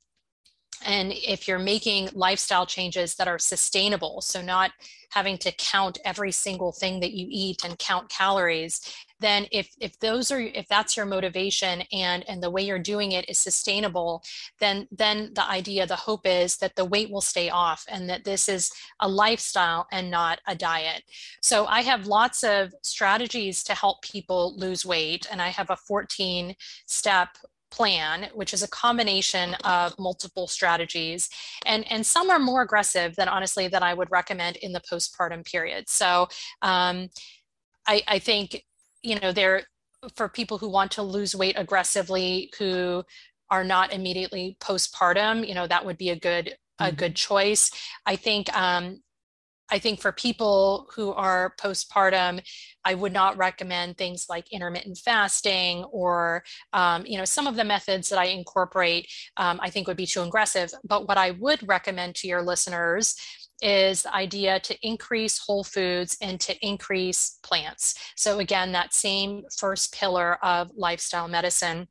and 0.84 1.12
if 1.12 1.46
you're 1.46 1.58
making 1.58 2.08
lifestyle 2.12 2.66
changes 2.66 3.14
that 3.16 3.28
are 3.28 3.38
sustainable, 3.38 4.20
so 4.20 4.42
not 4.42 4.72
having 5.10 5.38
to 5.38 5.52
count 5.52 5.98
every 6.04 6.32
single 6.32 6.72
thing 6.72 7.00
that 7.00 7.12
you 7.12 7.26
eat 7.30 7.64
and 7.64 7.78
count 7.78 8.08
calories, 8.08 8.80
then 9.22 9.46
if 9.50 9.74
if 9.80 9.98
those 10.00 10.30
are 10.30 10.40
if 10.40 10.68
that's 10.68 10.96
your 10.96 11.06
motivation 11.06 11.82
and 11.92 12.28
and 12.28 12.42
the 12.42 12.50
way 12.50 12.62
you're 12.62 12.78
doing 12.78 13.12
it 13.12 13.28
is 13.28 13.38
sustainable, 13.38 14.22
then 14.60 14.88
then 14.90 15.32
the 15.34 15.48
idea, 15.48 15.86
the 15.86 15.96
hope 15.96 16.26
is 16.26 16.56
that 16.58 16.76
the 16.76 16.84
weight 16.84 17.10
will 17.10 17.20
stay 17.20 17.48
off 17.50 17.84
and 17.88 18.08
that 18.08 18.24
this 18.24 18.48
is 18.48 18.72
a 19.00 19.08
lifestyle 19.08 19.86
and 19.92 20.10
not 20.10 20.40
a 20.46 20.54
diet. 20.54 21.02
So 21.40 21.66
I 21.66 21.82
have 21.82 22.06
lots 22.06 22.42
of 22.44 22.74
strategies 22.82 23.62
to 23.64 23.74
help 23.74 24.02
people 24.02 24.54
lose 24.56 24.84
weight, 24.84 25.26
and 25.30 25.40
I 25.40 25.48
have 25.48 25.70
a 25.70 25.76
14 25.76 26.54
step 26.86 27.28
plan, 27.72 28.28
which 28.34 28.52
is 28.52 28.62
a 28.62 28.68
combination 28.68 29.54
of 29.64 29.98
multiple 29.98 30.46
strategies. 30.46 31.28
And, 31.64 31.90
and 31.90 32.04
some 32.04 32.30
are 32.30 32.38
more 32.38 32.62
aggressive 32.62 33.16
than 33.16 33.28
honestly 33.28 33.66
that 33.68 33.82
I 33.82 33.94
would 33.94 34.10
recommend 34.10 34.56
in 34.56 34.72
the 34.72 34.80
postpartum 34.80 35.44
period. 35.44 35.88
So 35.88 36.28
um, 36.60 37.08
I, 37.88 38.02
I 38.06 38.18
think, 38.18 38.62
you 39.02 39.18
know, 39.20 39.32
there 39.32 39.64
for 40.16 40.28
people 40.28 40.58
who 40.58 40.68
want 40.68 40.90
to 40.92 41.02
lose 41.02 41.34
weight 41.34 41.56
aggressively, 41.58 42.52
who 42.58 43.04
are 43.50 43.64
not 43.64 43.92
immediately 43.92 44.56
postpartum, 44.60 45.46
you 45.46 45.54
know, 45.54 45.66
that 45.66 45.84
would 45.84 45.98
be 45.98 46.10
a 46.10 46.16
good 46.16 46.56
a 46.78 46.86
mm-hmm. 46.86 46.96
good 46.96 47.14
choice. 47.14 47.70
I 48.06 48.16
think 48.16 48.54
um, 48.56 49.02
I 49.72 49.78
think 49.78 50.00
for 50.00 50.12
people 50.12 50.86
who 50.94 51.12
are 51.12 51.54
postpartum, 51.58 52.42
I 52.84 52.92
would 52.92 53.12
not 53.12 53.38
recommend 53.38 53.96
things 53.96 54.26
like 54.28 54.52
intermittent 54.52 54.98
fasting 54.98 55.84
or, 55.84 56.44
um, 56.74 57.06
you 57.06 57.16
know, 57.16 57.24
some 57.24 57.46
of 57.46 57.56
the 57.56 57.64
methods 57.64 58.10
that 58.10 58.18
I 58.18 58.26
incorporate, 58.26 59.10
um, 59.38 59.58
I 59.62 59.70
think 59.70 59.86
would 59.86 59.96
be 59.96 60.06
too 60.06 60.20
aggressive. 60.20 60.72
But 60.84 61.08
what 61.08 61.16
I 61.16 61.30
would 61.30 61.66
recommend 61.66 62.16
to 62.16 62.28
your 62.28 62.42
listeners 62.42 63.16
is 63.62 64.02
the 64.02 64.14
idea 64.14 64.60
to 64.60 64.76
increase 64.82 65.38
whole 65.38 65.64
foods 65.64 66.16
and 66.20 66.40
to 66.40 66.54
increase 66.66 67.38
plants. 67.42 67.94
So, 68.16 68.38
again, 68.38 68.72
that 68.72 68.92
same 68.92 69.44
first 69.56 69.94
pillar 69.94 70.44
of 70.44 70.70
lifestyle 70.76 71.28
medicine. 71.28 71.88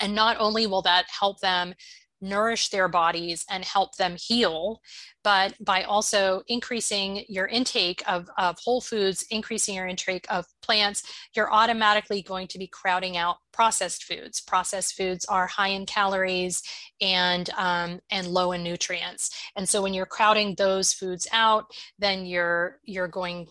And 0.00 0.14
not 0.14 0.36
only 0.40 0.66
will 0.66 0.82
that 0.82 1.06
help 1.08 1.40
them 1.40 1.74
nourish 2.20 2.68
their 2.68 2.88
bodies 2.88 3.44
and 3.50 3.64
help 3.64 3.96
them 3.96 4.16
heal, 4.18 4.80
but 5.22 5.54
by 5.60 5.82
also 5.82 6.42
increasing 6.48 7.24
your 7.28 7.46
intake 7.46 8.02
of, 8.06 8.28
of 8.38 8.56
whole 8.62 8.80
foods, 8.80 9.24
increasing 9.30 9.74
your 9.74 9.86
intake 9.86 10.26
of 10.30 10.46
plants, 10.62 11.02
you're 11.34 11.52
automatically 11.52 12.22
going 12.22 12.46
to 12.48 12.58
be 12.58 12.66
crowding 12.66 13.16
out 13.16 13.36
processed 13.52 14.04
foods. 14.04 14.40
Processed 14.40 14.94
foods 14.94 15.24
are 15.26 15.46
high 15.46 15.68
in 15.68 15.86
calories 15.86 16.62
and 17.00 17.50
um, 17.56 18.00
and 18.10 18.26
low 18.26 18.52
in 18.52 18.62
nutrients. 18.62 19.30
And 19.56 19.68
so 19.68 19.82
when 19.82 19.94
you're 19.94 20.06
crowding 20.06 20.54
those 20.54 20.92
foods 20.92 21.26
out, 21.32 21.64
then 21.98 22.26
you're 22.26 22.78
you're 22.84 23.08
going 23.08 23.48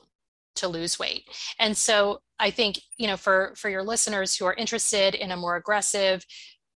to 0.56 0.68
lose 0.68 0.98
weight. 0.98 1.24
And 1.60 1.76
so 1.76 2.22
I 2.40 2.52
think, 2.52 2.80
you 2.98 3.08
know, 3.08 3.18
for 3.18 3.54
for 3.58 3.70
your 3.70 3.84
listeners 3.84 4.36
who 4.36 4.46
are 4.46 4.54
interested 4.54 5.16
in 5.16 5.32
a 5.32 5.38
more 5.38 5.56
aggressive 5.56 6.26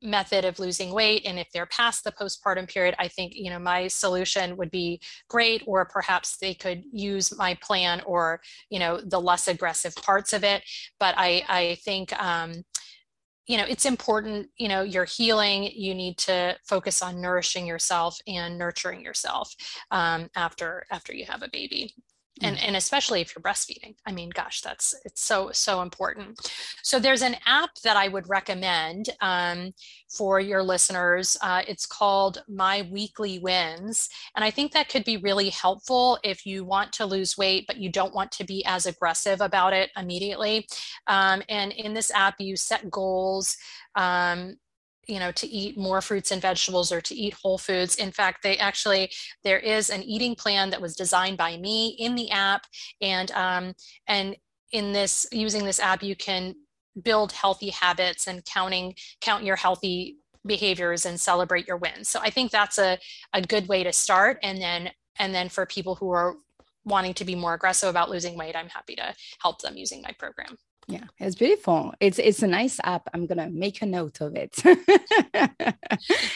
method 0.01 0.45
of 0.45 0.59
losing 0.59 0.91
weight 0.91 1.23
and 1.25 1.37
if 1.37 1.51
they're 1.51 1.65
past 1.65 2.03
the 2.03 2.11
postpartum 2.11 2.67
period 2.67 2.95
i 2.99 3.07
think 3.07 3.33
you 3.35 3.49
know 3.49 3.59
my 3.59 3.87
solution 3.87 4.55
would 4.55 4.71
be 4.71 4.99
great 5.27 5.61
or 5.65 5.85
perhaps 5.85 6.37
they 6.37 6.53
could 6.53 6.83
use 6.91 7.35
my 7.37 7.53
plan 7.61 8.01
or 8.05 8.39
you 8.69 8.79
know 8.79 8.99
the 9.01 9.19
less 9.19 9.47
aggressive 9.47 9.95
parts 9.95 10.33
of 10.33 10.43
it. 10.43 10.63
But 10.99 11.15
i 11.17 11.43
i 11.49 11.77
think 11.83 12.13
um, 12.21 12.63
you 13.47 13.57
know 13.57 13.65
it's 13.67 13.85
important 13.85 14.47
you 14.57 14.67
know 14.67 14.83
you're 14.83 15.05
healing 15.05 15.63
you 15.73 15.95
need 15.95 16.17
to 16.17 16.55
focus 16.65 17.01
on 17.01 17.19
nourishing 17.19 17.65
yourself 17.65 18.17
and 18.27 18.57
nurturing 18.57 19.01
yourself 19.01 19.53
um, 19.91 20.29
after 20.35 20.85
after 20.91 21.13
you 21.13 21.25
have 21.25 21.41
a 21.41 21.49
baby 21.51 21.93
and 22.41 22.57
mm. 22.57 22.63
and 22.65 22.75
especially 22.75 23.21
if 23.21 23.35
you're 23.35 23.43
breastfeeding. 23.43 23.95
I 24.05 24.11
mean 24.11 24.29
gosh 24.29 24.61
that's 24.61 24.95
it's 25.05 25.23
so 25.23 25.49
so 25.53 25.81
important. 25.81 26.51
So 26.83 26.99
there's 26.99 27.21
an 27.21 27.35
app 27.45 27.75
that 27.83 27.97
i 27.97 28.07
would 28.07 28.29
recommend 28.29 29.09
um, 29.21 29.73
for 30.09 30.39
your 30.39 30.63
listeners. 30.63 31.37
Uh, 31.41 31.61
it's 31.67 31.85
called 31.85 32.43
my 32.47 32.87
weekly 32.91 33.39
wins 33.39 34.09
and 34.35 34.43
i 34.43 34.51
think 34.51 34.71
that 34.71 34.89
could 34.89 35.03
be 35.03 35.17
really 35.17 35.49
helpful 35.49 36.17
if 36.23 36.45
you 36.45 36.63
want 36.63 36.91
to 36.93 37.05
lose 37.05 37.37
weight 37.37 37.65
but 37.67 37.77
you 37.77 37.91
don't 37.91 38.13
want 38.13 38.31
to 38.31 38.43
be 38.43 38.63
as 38.65 38.85
aggressive 38.85 39.41
about 39.41 39.73
it 39.73 39.89
immediately. 39.97 40.67
Um, 41.07 41.41
and 41.49 41.71
in 41.71 41.93
this 41.93 42.11
app 42.11 42.35
you 42.39 42.55
set 42.55 42.89
goals 42.89 43.57
um, 43.95 44.57
you 45.09 45.19
know 45.19 45.31
to 45.31 45.47
eat 45.47 45.77
more 45.77 46.01
fruits 46.01 46.31
and 46.31 46.41
vegetables 46.41 46.91
or 46.91 47.01
to 47.01 47.15
eat 47.15 47.33
whole 47.33 47.57
foods. 47.57 47.95
In 47.95 48.11
fact 48.11 48.43
they 48.43 48.57
actually 48.57 49.11
there 49.43 49.59
is 49.59 49.89
an 49.89 50.03
eating 50.03 50.35
plan 50.35 50.69
that 50.69 50.81
was 50.81 50.95
designed 50.95 51.37
by 51.37 51.57
me 51.57 51.95
in 51.99 52.15
the 52.15 52.29
app. 52.31 52.65
And 53.01 53.31
um, 53.31 53.73
and 54.07 54.35
in 54.71 54.93
this 54.93 55.25
using 55.31 55.63
this 55.63 55.79
app 55.79 56.03
you 56.03 56.15
can 56.15 56.55
build 57.01 57.31
healthy 57.31 57.69
habits 57.69 58.27
and 58.27 58.45
counting 58.45 58.93
count 59.21 59.43
your 59.43 59.55
healthy 59.55 60.17
behaviors 60.45 61.05
and 61.05 61.19
celebrate 61.19 61.67
your 61.67 61.77
wins. 61.77 62.07
So 62.07 62.19
i 62.21 62.29
think 62.29 62.51
that's 62.51 62.77
a, 62.77 62.97
a 63.33 63.41
good 63.41 63.67
way 63.67 63.83
to 63.83 63.93
start. 63.93 64.37
And 64.43 64.61
then 64.61 64.91
and 65.17 65.33
then 65.33 65.49
for 65.49 65.65
people 65.65 65.95
who 65.95 66.11
are 66.11 66.35
wanting 66.85 67.13
to 67.13 67.25
be 67.25 67.35
more 67.35 67.53
aggressive 67.53 67.89
about 67.89 68.09
losing 68.09 68.37
weight 68.37 68.55
i'm 68.55 68.69
happy 68.69 68.95
to 68.95 69.13
help 69.41 69.61
them 69.61 69.75
using 69.75 70.01
my 70.01 70.11
program 70.17 70.57
yeah, 70.89 71.03
it's 71.19 71.35
beautiful. 71.35 71.93
It's 71.99 72.17
it's 72.17 72.41
a 72.41 72.47
nice 72.47 72.79
app. 72.83 73.07
I'm 73.13 73.27
gonna 73.27 73.47
make 73.51 73.83
a 73.83 73.85
note 73.85 74.21
of 74.21 74.35
it. 74.35 74.57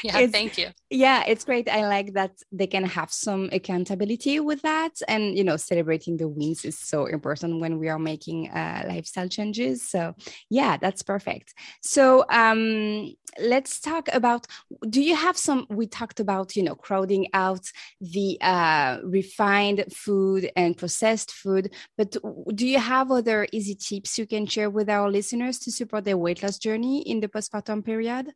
yeah, 0.03 0.19
it's, 0.19 0.31
thank 0.31 0.60
you. 0.60 0.67
Yeah, 0.91 1.24
it's 1.25 1.43
great. 1.43 1.67
I 1.67 1.88
like 1.88 2.13
that 2.13 2.33
they 2.51 2.67
can 2.67 2.83
have 2.83 3.12
some 3.12 3.50
accountability 3.51 4.39
with 4.39 4.62
that, 4.62 5.01
and 5.07 5.36
you 5.36 5.43
know, 5.43 5.57
celebrating 5.57 6.17
the 6.17 6.27
wins 6.27 6.65
is 6.65 6.77
so 6.77 7.07
important 7.07 7.62
when 7.62 7.79
we 7.79 7.89
are 7.89 7.98
making 7.98 8.51
uh, 8.51 8.86
lifestyle 8.88 9.27
changes. 9.27 9.89
So 9.89 10.13
yeah, 10.51 10.77
that's 10.77 11.01
perfect. 11.01 11.55
So 11.81 12.24
um, 12.29 13.12
let's 13.39 13.79
talk 13.79 14.07
about. 14.13 14.45
Do 14.88 15.01
you 15.01 15.15
have 15.15 15.36
some? 15.36 15.65
We 15.72 15.88
talked 15.88 16.19
about 16.19 16.55
you 16.55 16.62
know 16.62 16.75
crowding 16.75 17.27
out 17.33 17.72
the 18.01 18.38
uh, 18.39 19.00
refined 19.03 19.86
food 19.91 20.51
and 20.55 20.77
processed 20.77 21.31
food, 21.31 21.74
but 21.98 22.15
do 22.53 22.67
you 22.67 22.77
have 22.77 23.10
other 23.10 23.48
easy 23.51 23.74
tips 23.74 24.19
you 24.19 24.27
can 24.27 24.43
can 24.44 24.50
share 24.50 24.70
with 24.70 24.90
our 24.90 25.10
listeners 25.10 25.58
to 25.60 25.72
support 25.72 26.04
their 26.04 26.18
weight 26.18 26.44
loss 26.44 26.58
journey 26.58 27.02
in 27.02 27.22
the 27.22 27.28
postpartum 27.28 27.84
period? 27.84 28.34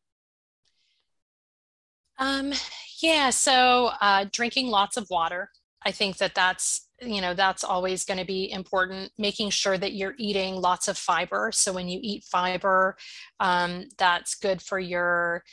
Um, 2.17 2.53
yeah, 3.01 3.29
so 3.29 3.91
uh, 4.01 4.25
drinking 4.31 4.67
lots 4.67 4.97
of 4.97 5.07
water. 5.09 5.49
I 5.85 5.91
think 5.91 6.17
that 6.17 6.33
that's 6.33 6.87
you 7.01 7.21
know 7.21 7.35
that's 7.35 7.63
always 7.63 8.05
going 8.05 8.17
to 8.17 8.25
be 8.25 8.51
important 8.51 9.11
making 9.19 9.51
sure 9.51 9.77
that 9.77 9.93
you're 9.93 10.15
eating 10.17 10.55
lots 10.55 10.87
of 10.87 10.97
fiber 10.97 11.51
so 11.53 11.71
when 11.71 11.87
you 11.87 11.99
eat 12.01 12.23
fiber 12.23 12.97
um, 13.39 13.85
that's 13.99 14.33
good 14.33 14.63
for 14.63 14.79
your 14.79 15.43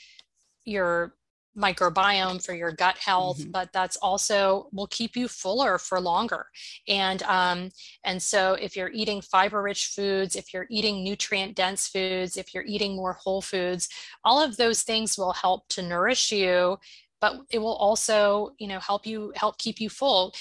your 0.65 1.13
microbiome 1.57 2.45
for 2.45 2.53
your 2.53 2.73
gut 2.73 2.97
health 2.99 3.39
mm-hmm. 3.39 3.51
but 3.51 3.73
that's 3.73 3.97
also 3.97 4.69
will 4.73 4.89
keep 4.89 5.17
you 5.17 5.29
fuller 5.29 5.79
for 5.79 6.01
longer 6.01 6.47
and 6.89 7.23
um, 7.25 7.71
and 8.05 8.21
so 8.21 8.55
if 8.55 8.77
you're 8.77 8.91
eating 8.93 9.21
fiber 9.21 9.63
rich 9.63 9.87
foods 9.87 10.35
if 10.37 10.53
you're 10.53 10.67
eating 10.71 11.05
nutrient 11.05 11.55
dense 11.55 11.87
foods 11.87 12.37
if 12.37 12.53
you're 12.53 12.65
eating 12.67 12.97
more 12.97 13.13
whole 13.13 13.41
foods 13.41 13.89
all 14.25 14.43
of 14.43 14.57
those 14.57 14.83
things 14.83 15.17
will 15.17 15.33
help 15.33 15.67
to 15.69 15.83
nourish 15.83 16.33
you 16.33 16.77
but 17.21 17.41
it 17.51 17.59
will 17.59 17.77
also 17.77 18.53
you 18.59 18.67
know 18.67 18.81
help 18.81 19.07
you 19.07 19.33
help 19.37 19.57
keep 19.59 19.81
you 19.81 19.89
full 19.89 20.35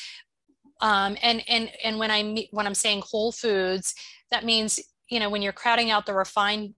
um, 0.81 1.15
and 1.21 1.43
and 1.47 1.71
and 1.83 1.99
when 1.99 2.09
i 2.09 2.47
when 2.51 2.65
i'm 2.65 2.75
saying 2.75 3.03
whole 3.05 3.31
foods 3.31 3.93
that 4.31 4.43
means 4.43 4.79
you 5.09 5.19
know 5.19 5.29
when 5.29 5.41
you're 5.41 5.53
crowding 5.53 5.91
out 5.91 6.05
the 6.05 6.13
refined 6.13 6.73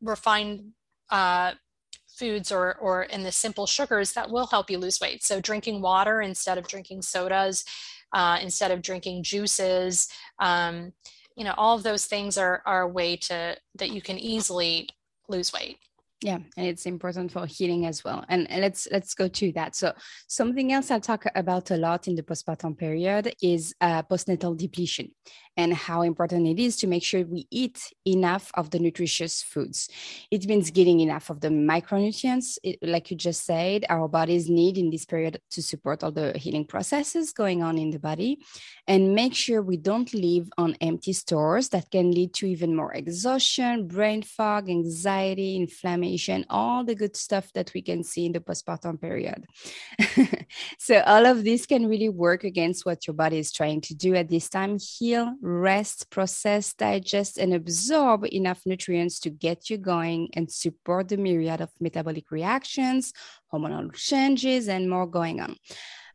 refined 0.00 0.72
uh, 1.10 1.52
foods 2.20 2.52
or 2.52 2.76
or 2.86 2.94
in 3.14 3.22
the 3.22 3.32
simple 3.32 3.66
sugars 3.66 4.12
that 4.12 4.30
will 4.30 4.48
help 4.54 4.70
you 4.70 4.78
lose 4.78 5.00
weight. 5.00 5.20
So 5.24 5.40
drinking 5.40 5.80
water 5.80 6.16
instead 6.30 6.58
of 6.58 6.68
drinking 6.72 7.00
sodas 7.02 7.64
uh, 8.18 8.38
instead 8.46 8.70
of 8.70 8.82
drinking 8.88 9.22
juices 9.32 10.08
um, 10.48 10.92
you 11.36 11.44
know 11.44 11.54
all 11.56 11.74
of 11.76 11.82
those 11.82 12.04
things 12.12 12.36
are, 12.44 12.62
are 12.66 12.82
a 12.82 12.92
way 12.98 13.16
to 13.28 13.56
that 13.80 13.90
you 13.90 14.02
can 14.08 14.18
easily 14.18 14.88
lose 15.28 15.52
weight. 15.52 15.78
Yeah 16.22 16.40
and 16.56 16.66
it's 16.70 16.86
important 16.94 17.32
for 17.32 17.46
healing 17.46 17.86
as 17.86 18.04
well. 18.04 18.20
And, 18.28 18.42
and, 18.50 18.60
let's 18.60 18.82
let's 18.94 19.14
go 19.14 19.26
to 19.40 19.52
that. 19.58 19.74
So 19.80 19.88
something 20.28 20.68
else 20.74 20.90
i 20.90 20.98
talk 20.98 21.22
about 21.34 21.70
a 21.70 21.78
lot 21.86 22.08
in 22.08 22.14
the 22.14 22.26
postpartum 22.30 22.74
period 22.84 23.24
is 23.54 23.62
uh, 23.80 24.02
postnatal 24.10 24.54
depletion 24.64 25.08
and 25.60 25.72
how 25.74 26.00
important 26.02 26.46
it 26.52 26.58
is 26.66 26.74
to 26.80 26.86
make 26.86 27.04
sure 27.10 27.24
we 27.24 27.46
eat 27.50 27.78
enough 28.04 28.50
of 28.54 28.70
the 28.70 28.78
nutritious 28.86 29.34
foods 29.42 29.88
it 30.30 30.46
means 30.50 30.70
getting 30.70 30.98
enough 31.00 31.30
of 31.30 31.40
the 31.40 31.52
micronutrients 31.72 32.58
it, 32.62 32.76
like 32.82 33.10
you 33.10 33.16
just 33.16 33.44
said 33.44 33.84
our 33.88 34.08
bodies 34.08 34.48
need 34.48 34.74
in 34.76 34.90
this 34.90 35.04
period 35.04 35.40
to 35.50 35.62
support 35.62 36.02
all 36.02 36.12
the 36.20 36.28
healing 36.36 36.66
processes 36.72 37.32
going 37.32 37.62
on 37.62 37.78
in 37.78 37.90
the 37.90 37.98
body 38.10 38.32
and 38.86 39.14
make 39.14 39.34
sure 39.34 39.60
we 39.62 39.76
don't 39.76 40.12
live 40.14 40.46
on 40.58 40.76
empty 40.80 41.12
stores 41.12 41.68
that 41.68 41.90
can 41.90 42.10
lead 42.10 42.32
to 42.32 42.46
even 42.46 42.74
more 42.74 42.92
exhaustion 42.94 43.86
brain 43.86 44.22
fog 44.22 44.68
anxiety 44.68 45.56
inflammation 45.56 46.00
inflammation, 46.00 46.46
all 46.48 46.84
the 46.84 46.94
good 46.94 47.16
stuff 47.16 47.52
that 47.54 47.72
we 47.74 47.82
can 47.82 48.02
see 48.02 48.26
in 48.26 48.32
the 48.32 48.40
postpartum 48.40 49.00
period. 49.00 49.46
so, 50.78 51.02
all 51.06 51.26
of 51.26 51.44
this 51.44 51.66
can 51.66 51.86
really 51.86 52.08
work 52.08 52.44
against 52.44 52.86
what 52.86 53.06
your 53.06 53.14
body 53.14 53.38
is 53.38 53.52
trying 53.52 53.80
to 53.82 53.94
do 53.94 54.14
at 54.14 54.28
this 54.28 54.48
time 54.48 54.78
heal, 54.78 55.34
rest, 55.50 56.10
process, 56.10 56.72
digest, 56.74 57.38
and 57.38 57.52
absorb 57.52 58.24
enough 58.32 58.62
nutrients 58.64 59.18
to 59.20 59.30
get 59.30 59.70
you 59.70 59.78
going 59.78 60.28
and 60.34 60.50
support 60.50 61.08
the 61.08 61.16
myriad 61.16 61.60
of 61.60 61.70
metabolic 61.80 62.30
reactions, 62.30 63.12
hormonal 63.52 63.92
changes, 63.94 64.68
and 64.68 64.88
more 64.88 65.06
going 65.06 65.40
on. 65.40 65.56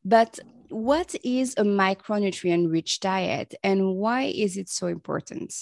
But 0.04 0.40
what 0.70 1.16
is 1.24 1.56
a 1.58 1.64
micronutrient 1.64 2.72
rich 2.72 3.00
diet 3.00 3.56
and 3.64 3.96
why 3.96 4.24
is 4.24 4.58
it 4.58 4.70
so 4.70 4.88
important? 4.88 5.54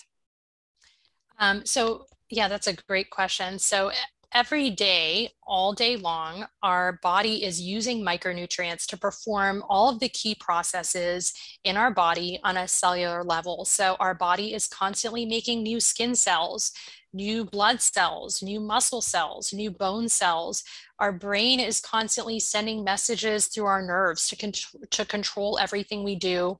Um, 1.39 1.65
so, 1.65 2.05
yeah, 2.29 2.47
that's 2.47 2.67
a 2.67 2.73
great 2.73 3.09
question. 3.09 3.59
So, 3.59 3.91
every 4.33 4.69
day, 4.69 5.29
all 5.45 5.73
day 5.73 5.95
long, 5.95 6.45
our 6.63 6.99
body 7.03 7.43
is 7.43 7.61
using 7.61 8.03
micronutrients 8.03 8.85
to 8.87 8.97
perform 8.97 9.63
all 9.69 9.89
of 9.89 9.99
the 9.99 10.09
key 10.09 10.35
processes 10.35 11.33
in 11.63 11.77
our 11.77 11.91
body 11.91 12.39
on 12.43 12.57
a 12.57 12.67
cellular 12.67 13.23
level. 13.23 13.65
So, 13.65 13.95
our 13.99 14.15
body 14.15 14.53
is 14.53 14.67
constantly 14.67 15.25
making 15.25 15.63
new 15.63 15.79
skin 15.79 16.15
cells, 16.15 16.71
new 17.13 17.45
blood 17.45 17.81
cells, 17.81 18.41
new 18.41 18.59
muscle 18.59 19.01
cells, 19.01 19.53
new 19.53 19.69
bone 19.69 20.09
cells. 20.09 20.63
Our 21.03 21.11
brain 21.11 21.59
is 21.59 21.81
constantly 21.81 22.39
sending 22.39 22.81
messages 22.81 23.47
through 23.47 23.65
our 23.65 23.81
nerves 23.81 24.29
to, 24.29 24.37
con- 24.37 24.53
to 24.89 25.03
control 25.03 25.59
everything 25.59 26.01
we 26.01 26.15
do. 26.15 26.57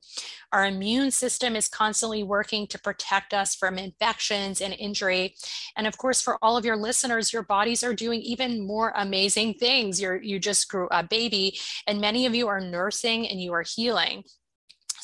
Our 0.52 0.66
immune 0.66 1.12
system 1.12 1.56
is 1.56 1.66
constantly 1.66 2.22
working 2.24 2.66
to 2.66 2.78
protect 2.78 3.32
us 3.32 3.54
from 3.54 3.78
infections 3.78 4.60
and 4.60 4.74
injury. 4.74 5.34
And 5.78 5.86
of 5.86 5.96
course, 5.96 6.20
for 6.20 6.36
all 6.42 6.58
of 6.58 6.64
your 6.66 6.76
listeners, 6.76 7.32
your 7.32 7.42
bodies 7.42 7.82
are 7.82 7.94
doing 7.94 8.20
even 8.20 8.66
more 8.66 8.92
amazing 8.96 9.54
things. 9.54 9.98
You're, 9.98 10.22
you 10.22 10.38
just 10.38 10.68
grew 10.68 10.88
a 10.90 11.02
baby, 11.02 11.58
and 11.86 11.98
many 11.98 12.26
of 12.26 12.34
you 12.34 12.46
are 12.48 12.60
nursing 12.60 13.26
and 13.26 13.40
you 13.40 13.54
are 13.54 13.64
healing. 13.66 14.24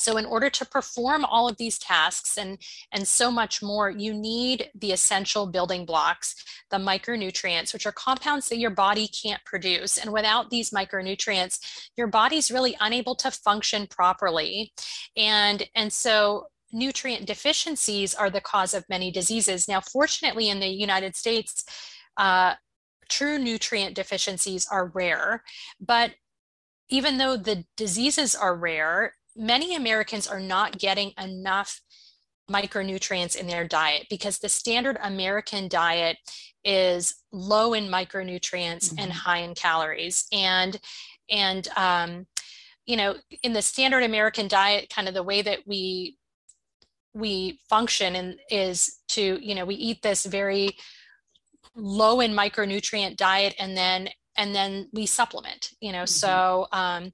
So 0.00 0.16
in 0.16 0.24
order 0.24 0.48
to 0.50 0.64
perform 0.64 1.24
all 1.24 1.48
of 1.48 1.56
these 1.56 1.78
tasks 1.78 2.38
and 2.38 2.58
and 2.92 3.06
so 3.06 3.30
much 3.30 3.62
more 3.62 3.90
you 3.90 4.14
need 4.14 4.70
the 4.74 4.92
essential 4.92 5.46
building 5.46 5.84
blocks 5.84 6.44
the 6.70 6.76
micronutrients 6.76 7.72
which 7.72 7.86
are 7.86 7.92
compounds 7.92 8.48
that 8.48 8.58
your 8.58 8.70
body 8.70 9.08
can't 9.08 9.44
produce. 9.44 9.98
And 9.98 10.12
without 10.12 10.50
these 10.50 10.70
micronutrients 10.70 11.88
your 11.96 12.06
body's 12.06 12.50
really 12.50 12.76
unable 12.80 13.14
to 13.16 13.30
function 13.30 13.86
properly. 13.86 14.72
And 15.16 15.68
and 15.74 15.92
so 15.92 16.46
nutrient 16.72 17.26
deficiencies 17.26 18.14
are 18.14 18.30
the 18.30 18.40
cause 18.40 18.74
of 18.74 18.88
many 18.88 19.10
diseases. 19.10 19.68
Now 19.68 19.80
fortunately 19.80 20.48
in 20.48 20.60
the 20.60 20.68
united 20.68 21.16
states 21.16 21.64
uh, 22.16 22.54
true 23.08 23.38
nutrient 23.38 23.94
deficiencies 23.94 24.66
are 24.70 24.86
rare. 24.86 25.42
But 25.80 26.12
even 26.88 27.18
though 27.18 27.36
the 27.36 27.64
diseases 27.76 28.34
are 28.34 28.54
rare 28.54 29.14
many 29.36 29.74
Americans 29.74 30.26
are 30.26 30.40
not 30.40 30.78
getting 30.78 31.12
enough 31.22 31.80
micronutrients 32.50 33.36
in 33.36 33.46
their 33.46 33.66
diet 33.66 34.06
because 34.10 34.38
the 34.38 34.48
standard 34.48 34.98
American 35.02 35.68
diet 35.68 36.16
is 36.64 37.14
low 37.32 37.74
in 37.74 37.84
micronutrients 37.84 38.88
mm-hmm. 38.90 38.98
and 38.98 39.12
high 39.12 39.38
in 39.38 39.54
calories. 39.54 40.26
And 40.32 40.78
and 41.30 41.68
um, 41.76 42.26
you 42.86 42.96
know, 42.96 43.14
in 43.42 43.52
the 43.52 43.62
standard 43.62 44.02
American 44.02 44.48
diet, 44.48 44.92
kind 44.94 45.06
of 45.06 45.14
the 45.14 45.22
way 45.22 45.42
that 45.42 45.60
we 45.66 46.16
we 47.14 47.58
function 47.68 48.14
and 48.14 48.38
is 48.50 48.98
to 49.08 49.38
you 49.44 49.54
know 49.54 49.64
we 49.64 49.74
eat 49.74 50.00
this 50.02 50.24
very 50.26 50.76
low 51.74 52.20
in 52.20 52.32
micronutrient 52.32 53.16
diet 53.16 53.54
and 53.58 53.76
then 53.76 54.08
and 54.36 54.54
then 54.54 54.88
we 54.92 55.06
supplement 55.06 55.70
you 55.80 55.90
know 55.92 56.04
mm-hmm. 56.04 56.06
so 56.06 56.68
um, 56.72 57.10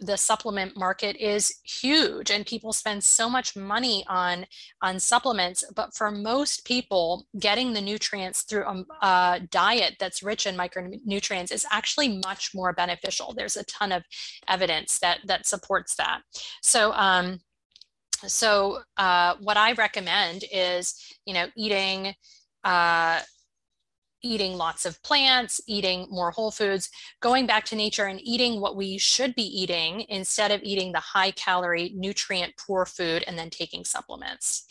the 0.00 0.16
supplement 0.16 0.76
market 0.76 1.16
is 1.16 1.60
huge 1.64 2.30
and 2.30 2.46
people 2.46 2.72
spend 2.72 3.04
so 3.04 3.28
much 3.28 3.54
money 3.54 4.04
on 4.08 4.46
on 4.82 4.98
supplements 4.98 5.62
but 5.74 5.94
for 5.94 6.10
most 6.10 6.64
people 6.64 7.26
getting 7.38 7.72
the 7.72 7.80
nutrients 7.80 8.42
through 8.42 8.64
a, 8.64 9.06
a, 9.06 9.40
diet 9.50 9.96
that's 10.00 10.22
rich 10.22 10.46
in 10.46 10.56
micronutrients 10.56 11.52
is 11.52 11.66
actually 11.70 12.20
much 12.24 12.50
more 12.54 12.72
beneficial. 12.72 13.34
There's 13.34 13.56
a 13.56 13.64
ton 13.64 13.92
of 13.92 14.04
evidence 14.48 14.98
that 15.00 15.18
that 15.26 15.46
supports 15.46 15.94
that. 15.96 16.22
So 16.62 16.92
um 16.92 17.40
so 18.26 18.80
uh, 18.98 19.34
what 19.40 19.56
i 19.56 19.72
recommend 19.72 20.44
is 20.52 20.94
you 21.24 21.32
know 21.32 21.46
eating 21.56 22.14
uh, 22.64 23.20
eating 24.22 24.56
lots 24.56 24.84
of 24.86 25.02
plants, 25.02 25.60
eating 25.66 26.06
more 26.10 26.30
whole 26.30 26.50
foods, 26.50 26.90
going 27.20 27.46
back 27.46 27.64
to 27.66 27.76
nature 27.76 28.06
and 28.06 28.20
eating 28.22 28.60
what 28.60 28.76
we 28.76 28.98
should 28.98 29.34
be 29.34 29.42
eating 29.42 30.04
instead 30.08 30.50
of 30.50 30.62
eating 30.62 30.92
the 30.92 31.00
high 31.00 31.30
calorie, 31.30 31.92
nutrient 31.94 32.54
poor 32.56 32.84
food 32.86 33.24
and 33.26 33.38
then 33.38 33.50
taking 33.50 33.84
supplements. 33.84 34.66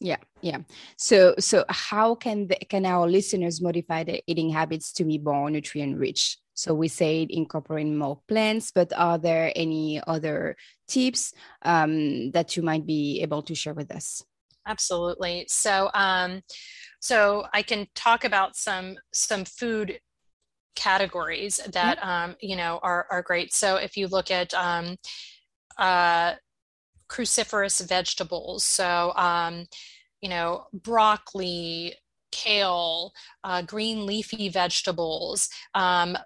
Yeah, 0.00 0.16
yeah. 0.40 0.58
So, 0.96 1.34
so 1.38 1.64
how 1.68 2.16
can 2.16 2.48
the, 2.48 2.56
can 2.68 2.84
our 2.84 3.08
listeners 3.08 3.60
modify 3.60 4.02
their 4.02 4.20
eating 4.26 4.50
habits 4.50 4.92
to 4.94 5.04
be 5.04 5.18
more 5.18 5.48
nutrient 5.48 5.96
rich? 5.96 6.38
So 6.54 6.74
we 6.74 6.88
say 6.88 7.26
incorporating 7.30 7.96
more 7.96 8.20
plants, 8.26 8.72
but 8.74 8.92
are 8.96 9.16
there 9.16 9.52
any 9.54 10.02
other 10.06 10.56
tips 10.88 11.32
um, 11.62 12.32
that 12.32 12.56
you 12.56 12.62
might 12.62 12.84
be 12.84 13.22
able 13.22 13.42
to 13.42 13.54
share 13.54 13.74
with 13.74 13.92
us? 13.92 14.24
Absolutely. 14.66 15.46
So, 15.48 15.90
um, 15.94 16.42
so 17.02 17.46
I 17.52 17.62
can 17.62 17.88
talk 17.96 18.22
about 18.22 18.54
some 18.54 18.96
some 19.12 19.44
food 19.44 19.98
categories 20.76 21.60
that 21.72 21.98
mm-hmm. 21.98 22.08
um, 22.08 22.36
you 22.40 22.56
know 22.56 22.78
are 22.82 23.06
are 23.10 23.22
great. 23.22 23.52
So 23.52 23.76
if 23.76 23.96
you 23.96 24.06
look 24.06 24.30
at 24.30 24.54
um, 24.54 24.96
uh, 25.78 26.34
cruciferous 27.08 27.86
vegetables, 27.86 28.64
so 28.64 29.12
um, 29.16 29.66
you 30.20 30.28
know 30.28 30.66
broccoli, 30.72 31.96
kale, 32.30 33.12
uh, 33.42 33.62
green 33.62 34.06
leafy 34.06 34.48
vegetables, 34.48 35.48
um, 35.74 36.16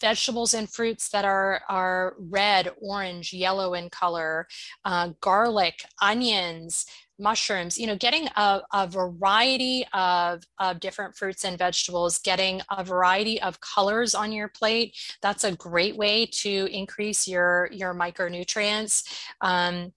vegetables 0.00 0.54
and 0.54 0.68
fruits 0.68 1.08
that 1.10 1.24
are, 1.24 1.62
are 1.68 2.14
red, 2.18 2.70
orange, 2.80 3.32
yellow 3.32 3.74
in 3.74 3.88
color, 3.90 4.46
uh, 4.84 5.10
garlic, 5.20 5.84
onions, 6.00 6.86
mushrooms, 7.18 7.78
you 7.78 7.86
know, 7.86 7.96
getting 7.96 8.28
a, 8.36 8.60
a 8.72 8.86
variety 8.86 9.84
of, 9.92 10.42
of 10.58 10.80
different 10.80 11.16
fruits 11.16 11.44
and 11.44 11.58
vegetables, 11.58 12.18
getting 12.18 12.60
a 12.70 12.82
variety 12.82 13.40
of 13.40 13.60
colors 13.60 14.14
on 14.14 14.32
your 14.32 14.48
plate, 14.48 14.96
that's 15.22 15.44
a 15.44 15.56
great 15.56 15.96
way 15.96 16.26
to 16.26 16.68
increase 16.72 17.28
your, 17.28 17.68
your 17.72 17.94
micronutrients. 17.94 19.04
Um, 19.40 19.92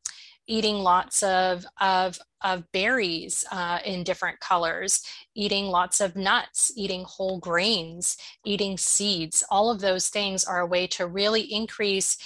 eating 0.47 0.77
lots 0.77 1.23
of, 1.23 1.65
of, 1.81 2.17
of 2.43 2.63
berries 2.71 3.43
uh, 3.51 3.79
in 3.85 4.03
different 4.03 4.39
colors, 4.39 5.03
eating 5.35 5.65
lots 5.65 5.99
of 5.99 6.15
nuts, 6.15 6.71
eating 6.77 7.03
whole 7.03 7.37
grains, 7.39 8.17
eating 8.45 8.77
seeds, 8.77 9.43
all 9.51 9.69
of 9.69 9.81
those 9.81 10.07
things 10.07 10.45
are 10.45 10.61
a 10.61 10.65
way 10.65 10.87
to 10.87 11.05
really 11.05 11.41
increase 11.41 12.17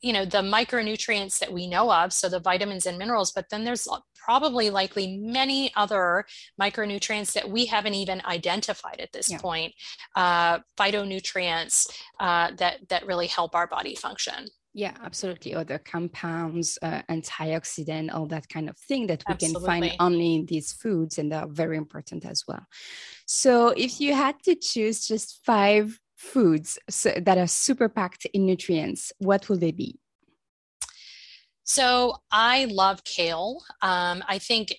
you 0.00 0.12
know 0.12 0.24
the 0.24 0.38
micronutrients 0.38 1.38
that 1.38 1.52
we 1.52 1.66
know 1.66 1.90
of 1.92 2.12
so 2.12 2.28
the 2.28 2.40
vitamins 2.40 2.86
and 2.86 2.98
minerals 2.98 3.32
but 3.32 3.48
then 3.50 3.64
there's 3.64 3.88
probably 4.14 4.70
likely 4.70 5.16
many 5.18 5.72
other 5.74 6.24
micronutrients 6.60 7.32
that 7.32 7.48
we 7.48 7.66
haven't 7.66 7.94
even 7.94 8.22
identified 8.24 9.00
at 9.00 9.12
this 9.12 9.30
yeah. 9.30 9.38
point 9.38 9.72
uh, 10.16 10.58
phytonutrients 10.78 11.90
uh, 12.20 12.50
that 12.56 12.76
that 12.88 13.06
really 13.06 13.26
help 13.26 13.54
our 13.54 13.66
body 13.66 13.94
function 13.94 14.46
yeah 14.74 14.94
absolutely 15.02 15.54
other 15.54 15.78
compounds 15.78 16.78
uh, 16.82 17.02
antioxidant 17.10 18.12
all 18.14 18.26
that 18.26 18.48
kind 18.48 18.68
of 18.68 18.76
thing 18.78 19.06
that 19.06 19.22
we 19.26 19.34
absolutely. 19.34 19.60
can 19.60 19.80
find 19.82 19.96
only 19.98 20.34
in 20.36 20.46
these 20.46 20.72
foods 20.72 21.18
and 21.18 21.32
they're 21.32 21.48
very 21.48 21.76
important 21.76 22.24
as 22.24 22.44
well 22.46 22.64
so 23.26 23.68
if 23.76 24.00
you 24.00 24.14
had 24.14 24.36
to 24.42 24.54
choose 24.54 25.06
just 25.06 25.40
five 25.44 25.98
foods 26.18 26.78
that 27.04 27.38
are 27.38 27.46
super 27.46 27.88
packed 27.88 28.26
in 28.34 28.44
nutrients, 28.44 29.12
what 29.18 29.48
will 29.48 29.56
they 29.56 29.70
be? 29.70 29.98
So 31.62 32.16
I 32.30 32.64
love 32.64 33.04
kale. 33.04 33.62
Um, 33.82 34.24
I 34.26 34.38
think 34.38 34.74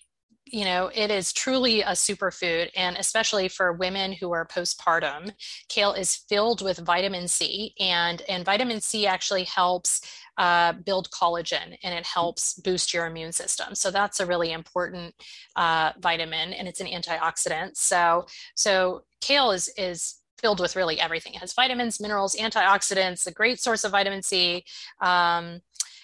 you 0.52 0.66
know 0.66 0.90
it 0.94 1.12
is 1.12 1.32
truly 1.32 1.82
a 1.82 1.92
superfood 1.92 2.70
and 2.76 2.98
especially 2.98 3.48
for 3.48 3.74
women 3.74 4.12
who 4.12 4.32
are 4.32 4.48
postpartum 4.48 5.32
kale 5.68 5.94
is 5.94 6.16
filled 6.16 6.64
with 6.64 6.80
vitamin 6.80 7.28
c 7.28 7.76
and 7.80 8.24
and 8.28 8.46
vitamin 8.46 8.82
c 8.82 9.06
actually 9.06 9.44
helps 9.44 10.02
uh, 10.40 10.74
build 10.74 11.08
collagen 11.12 11.78
and 11.84 11.94
it 11.94 12.06
helps 12.06 12.56
boost 12.56 12.94
your 12.96 13.06
immune 13.06 13.32
system 13.32 13.76
so 13.76 13.92
that's 13.92 14.20
a 14.20 14.26
really 14.26 14.52
important 14.52 15.14
uh, 15.56 15.92
vitamin 16.00 16.54
and 16.54 16.68
it's 16.68 16.82
an 16.82 16.88
antioxidant 16.88 17.76
so 17.78 18.26
so 18.56 19.04
kale 19.22 19.52
is 19.52 19.70
is 19.78 20.16
filled 20.42 20.60
with 20.60 20.76
really 20.76 21.00
everything. 21.00 21.34
It 21.34 21.42
has 21.42 21.54
vitamins, 21.54 22.00
minerals, 22.00 22.36
antioxidants, 22.36 23.28
a 23.28 23.32
great 23.32 23.60
source 23.60 23.84
of 23.84 23.92
vitamin 23.92 24.24
C. 24.24 24.64
Um, 25.02 25.62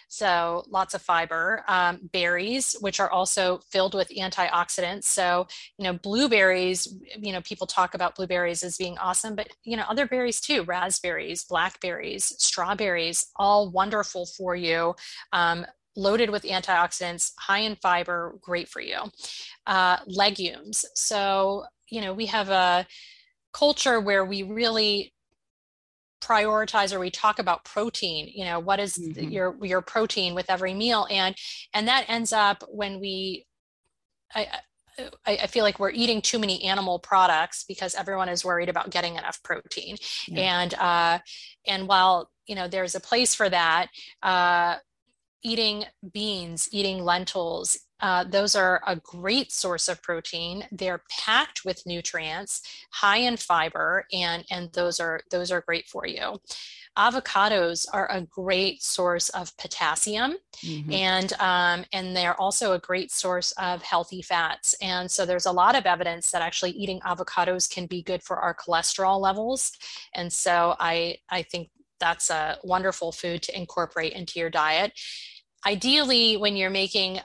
so 0.08 0.64
lots 0.70 0.94
of 0.94 1.02
fiber. 1.02 1.64
Um, 1.68 2.10
berries, 2.14 2.76
which 2.80 3.00
are 3.00 3.10
also 3.10 3.60
filled 3.70 3.96
with 3.96 4.10
antioxidants. 4.10 5.06
So, 5.06 5.48
you 5.78 5.84
know, 5.84 5.94
blueberries, 5.94 6.88
you 7.20 7.34
know, 7.34 7.42
people 7.42 7.68
talk 7.68 7.96
about 7.96 8.16
blueberries 8.16 8.64
as 8.64 8.78
being 8.78 8.98
awesome, 8.98 9.36
but, 9.36 9.50
you 9.64 9.76
know, 9.76 9.84
other 9.90 10.08
berries 10.08 10.40
too, 10.40 10.64
raspberries, 10.64 11.44
blackberries, 11.44 12.34
strawberries, 12.38 13.28
all 13.36 13.70
wonderful 13.70 14.26
for 14.26 14.56
you. 14.56 14.96
Um, 15.34 15.66
loaded 15.98 16.30
with 16.30 16.44
antioxidants, 16.44 17.32
high 17.40 17.60
in 17.60 17.76
fiber, 17.78 18.36
great 18.42 18.70
for 18.70 18.82
you. 18.82 19.00
Uh, 19.66 19.98
legumes. 20.08 20.86
So, 20.94 21.66
you 21.90 22.02
know, 22.02 22.14
we 22.14 22.26
have 22.28 22.50
a, 22.50 22.86
culture 23.56 24.02
where 24.02 24.26
we 24.26 24.44
really 24.44 25.14
prioritize 26.22 26.94
or 26.94 27.00
we 27.00 27.10
talk 27.10 27.40
about 27.40 27.64
protein 27.64 28.30
you 28.34 28.44
know 28.44 28.60
what 28.60 28.80
is 28.80 28.98
mm-hmm. 28.98 29.30
your 29.30 29.56
your 29.64 29.82
protein 29.82 30.36
with 30.36 30.50
every 30.50 30.74
meal 30.74 31.08
and 31.10 31.36
and 31.74 31.88
that 31.88 32.04
ends 32.10 32.34
up 32.34 32.64
when 32.70 33.00
we 33.00 33.46
I, 34.34 34.48
I, 35.26 35.48
feel 35.48 35.64
like 35.64 35.80
we're 35.80 35.92
eating 35.92 36.22
too 36.22 36.40
many 36.40 36.64
animal 36.64 37.00
products 37.00 37.64
because 37.68 37.96
everyone 37.96 38.30
is 38.30 38.46
worried 38.46 38.70
about 38.70 38.90
getting 38.90 39.16
enough 39.16 39.42
protein 39.44 39.98
yeah. 40.28 40.62
and 40.62 40.74
uh, 40.74 41.20
and 41.68 41.88
while 41.88 42.30
you 42.48 42.56
know 42.56 42.68
there's 42.68 42.96
a 42.96 43.00
place 43.00 43.36
for 43.36 43.50
that 43.50 43.88
uh, 44.24 44.76
eating 45.44 45.86
beans 46.12 46.68
eating 46.72 47.04
lentils 47.04 47.78
uh, 48.02 48.24
those 48.26 48.56
are 48.56 48.82
a 48.86 48.96
great 48.98 49.52
source 49.52 49.88
of 49.88 50.02
protein. 50.02 50.66
They're 50.72 51.04
packed 51.10 51.64
with 51.64 51.86
nutrients, 51.86 52.62
high 52.92 53.18
in 53.18 53.38
fiber, 53.38 54.06
and, 54.12 54.44
and 54.52 54.72
those 54.74 55.00
are 55.00 55.22
those 55.32 55.52
are 55.52 55.62
great 55.62 55.88
for 55.88 56.06
you. 56.06 56.40
Avocados 56.98 57.86
are 57.92 58.10
a 58.12 58.22
great 58.22 58.82
source 58.82 59.30
of 59.30 59.56
potassium, 59.58 60.36
mm-hmm. 60.58 60.92
and 60.92 61.34
um, 61.40 61.86
and 61.94 62.16
they're 62.16 62.40
also 62.40 62.74
a 62.74 62.80
great 62.80 63.12
source 63.12 63.52
of 63.54 63.82
healthy 63.82 64.22
fats. 64.22 64.76
And 64.82 65.10
so 65.10 65.26
there's 65.26 65.46
a 65.46 65.52
lot 65.52 65.76
of 65.76 65.86
evidence 65.86 66.32
that 66.32 66.42
actually 66.42 66.72
eating 66.72 67.00
avocados 67.02 67.70
can 67.70 67.86
be 67.86 68.02
good 68.02 68.24
for 68.24 68.38
our 68.38 68.54
cholesterol 68.54 69.20
levels. 69.20 69.72
And 70.14 70.32
so 70.32 70.76
I 70.80 71.18
I 71.30 71.44
think 71.44 71.70
that's 72.00 72.30
a 72.30 72.58
wonderful 72.64 73.14
food 73.14 73.42
to 73.44 73.58
incorporate 73.58 74.14
into 74.14 74.40
your 74.40 74.50
diet 74.50 74.92
ideally, 75.66 76.38
when 76.38 76.56
you're 76.56 76.70
making 76.70 77.20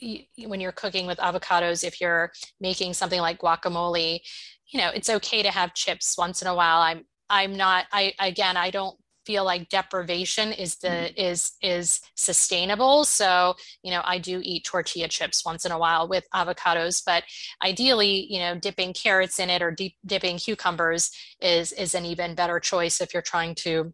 when 0.00 0.60
you're 0.60 0.72
cooking 0.72 1.06
with 1.06 1.18
avocados, 1.18 1.84
if 1.84 2.00
you're 2.00 2.32
making 2.60 2.94
something 2.94 3.20
like 3.20 3.38
guacamole, 3.38 4.20
you 4.68 4.80
know, 4.80 4.90
it's 4.94 5.10
okay 5.10 5.42
to 5.42 5.50
have 5.50 5.74
chips 5.74 6.16
once 6.18 6.42
in 6.42 6.48
a 6.48 6.54
while. 6.54 6.80
I'm 6.80 7.04
I'm 7.28 7.56
not 7.56 7.86
I 7.92 8.14
again 8.20 8.56
I 8.56 8.70
don't 8.70 8.96
feel 9.26 9.44
like 9.44 9.68
deprivation 9.68 10.52
is 10.52 10.76
the 10.76 10.88
mm. 10.88 11.12
is 11.16 11.52
is 11.60 12.00
sustainable 12.14 13.04
so 13.04 13.54
you 13.82 13.90
know 13.90 14.00
i 14.04 14.18
do 14.18 14.40
eat 14.42 14.64
tortilla 14.64 15.08
chips 15.08 15.44
once 15.44 15.64
in 15.66 15.72
a 15.72 15.78
while 15.78 16.08
with 16.08 16.24
avocados 16.32 17.02
but 17.04 17.24
ideally 17.62 18.26
you 18.30 18.38
know 18.38 18.54
dipping 18.54 18.92
carrots 18.92 19.40
in 19.40 19.50
it 19.50 19.60
or 19.60 19.72
deep, 19.72 19.96
dipping 20.06 20.38
cucumbers 20.38 21.10
is 21.40 21.72
is 21.72 21.94
an 21.94 22.04
even 22.04 22.36
better 22.36 22.60
choice 22.60 23.00
if 23.00 23.12
you're 23.12 23.22
trying 23.22 23.54
to 23.54 23.92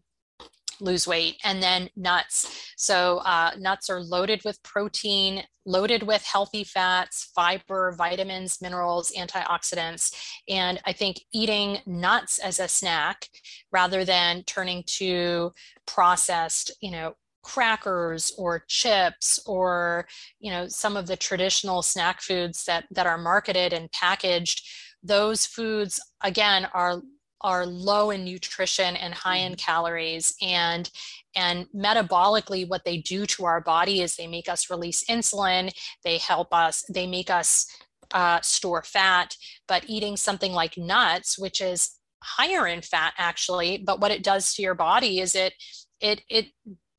lose 0.79 1.07
weight. 1.07 1.37
And 1.43 1.61
then 1.61 1.89
nuts. 1.95 2.73
So 2.77 3.17
uh, 3.19 3.51
nuts 3.57 3.89
are 3.89 4.01
loaded 4.01 4.41
with 4.43 4.61
protein, 4.63 5.43
loaded 5.65 6.03
with 6.03 6.23
healthy 6.23 6.63
fats, 6.63 7.31
fiber, 7.35 7.93
vitamins, 7.97 8.61
minerals, 8.61 9.11
antioxidants. 9.17 10.15
And 10.49 10.81
I 10.85 10.93
think 10.93 11.21
eating 11.33 11.79
nuts 11.85 12.39
as 12.39 12.59
a 12.59 12.67
snack 12.67 13.27
rather 13.71 14.03
than 14.05 14.43
turning 14.43 14.83
to 14.97 15.53
processed, 15.85 16.71
you 16.81 16.91
know, 16.91 17.15
crackers 17.43 18.33
or 18.37 18.63
chips 18.69 19.37
or 19.45 20.07
you 20.39 20.49
know 20.49 20.65
some 20.69 20.95
of 20.95 21.07
the 21.07 21.17
traditional 21.17 21.81
snack 21.81 22.21
foods 22.21 22.63
that 22.63 22.85
that 22.89 23.05
are 23.05 23.17
marketed 23.17 23.73
and 23.73 23.91
packaged 23.91 24.65
those 25.03 25.45
foods 25.45 25.99
again 26.23 26.65
are 26.73 27.01
are 27.43 27.65
low 27.65 28.11
in 28.11 28.23
nutrition 28.23 28.95
and 28.95 29.13
high 29.13 29.37
in 29.37 29.53
mm-hmm. 29.53 29.57
calories 29.57 30.35
and 30.41 30.89
and 31.35 31.67
metabolically 31.75 32.67
what 32.67 32.85
they 32.85 32.97
do 32.97 33.25
to 33.25 33.45
our 33.45 33.59
body 33.59 34.01
is 34.01 34.15
they 34.15 34.27
make 34.27 34.47
us 34.47 34.69
release 34.69 35.03
insulin 35.05 35.71
they 36.03 36.17
help 36.17 36.53
us 36.53 36.83
they 36.89 37.07
make 37.07 37.29
us 37.29 37.67
uh, 38.11 38.39
store 38.41 38.83
fat 38.83 39.35
but 39.67 39.83
eating 39.87 40.15
something 40.15 40.53
like 40.53 40.77
nuts 40.77 41.39
which 41.39 41.61
is 41.61 41.97
higher 42.21 42.67
in 42.67 42.81
fat 42.81 43.13
actually 43.17 43.77
but 43.77 43.99
what 43.99 44.11
it 44.11 44.23
does 44.23 44.53
to 44.53 44.61
your 44.61 44.75
body 44.75 45.19
is 45.19 45.35
it 45.35 45.53
it 45.99 46.21
it 46.29 46.45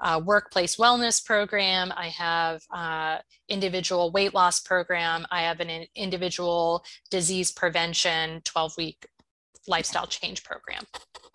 a 0.00 0.18
workplace 0.18 0.76
wellness 0.76 1.24
program. 1.24 1.92
I 1.96 2.08
have 2.08 2.60
uh, 2.74 3.18
individual 3.48 4.10
weight 4.10 4.34
loss 4.34 4.60
program. 4.60 5.24
I 5.30 5.42
have 5.42 5.60
an 5.60 5.86
individual 5.94 6.84
disease 7.10 7.52
prevention 7.52 8.42
12 8.44 8.72
week 8.76 9.06
lifestyle 9.68 10.08
change 10.08 10.42
program. 10.42 10.82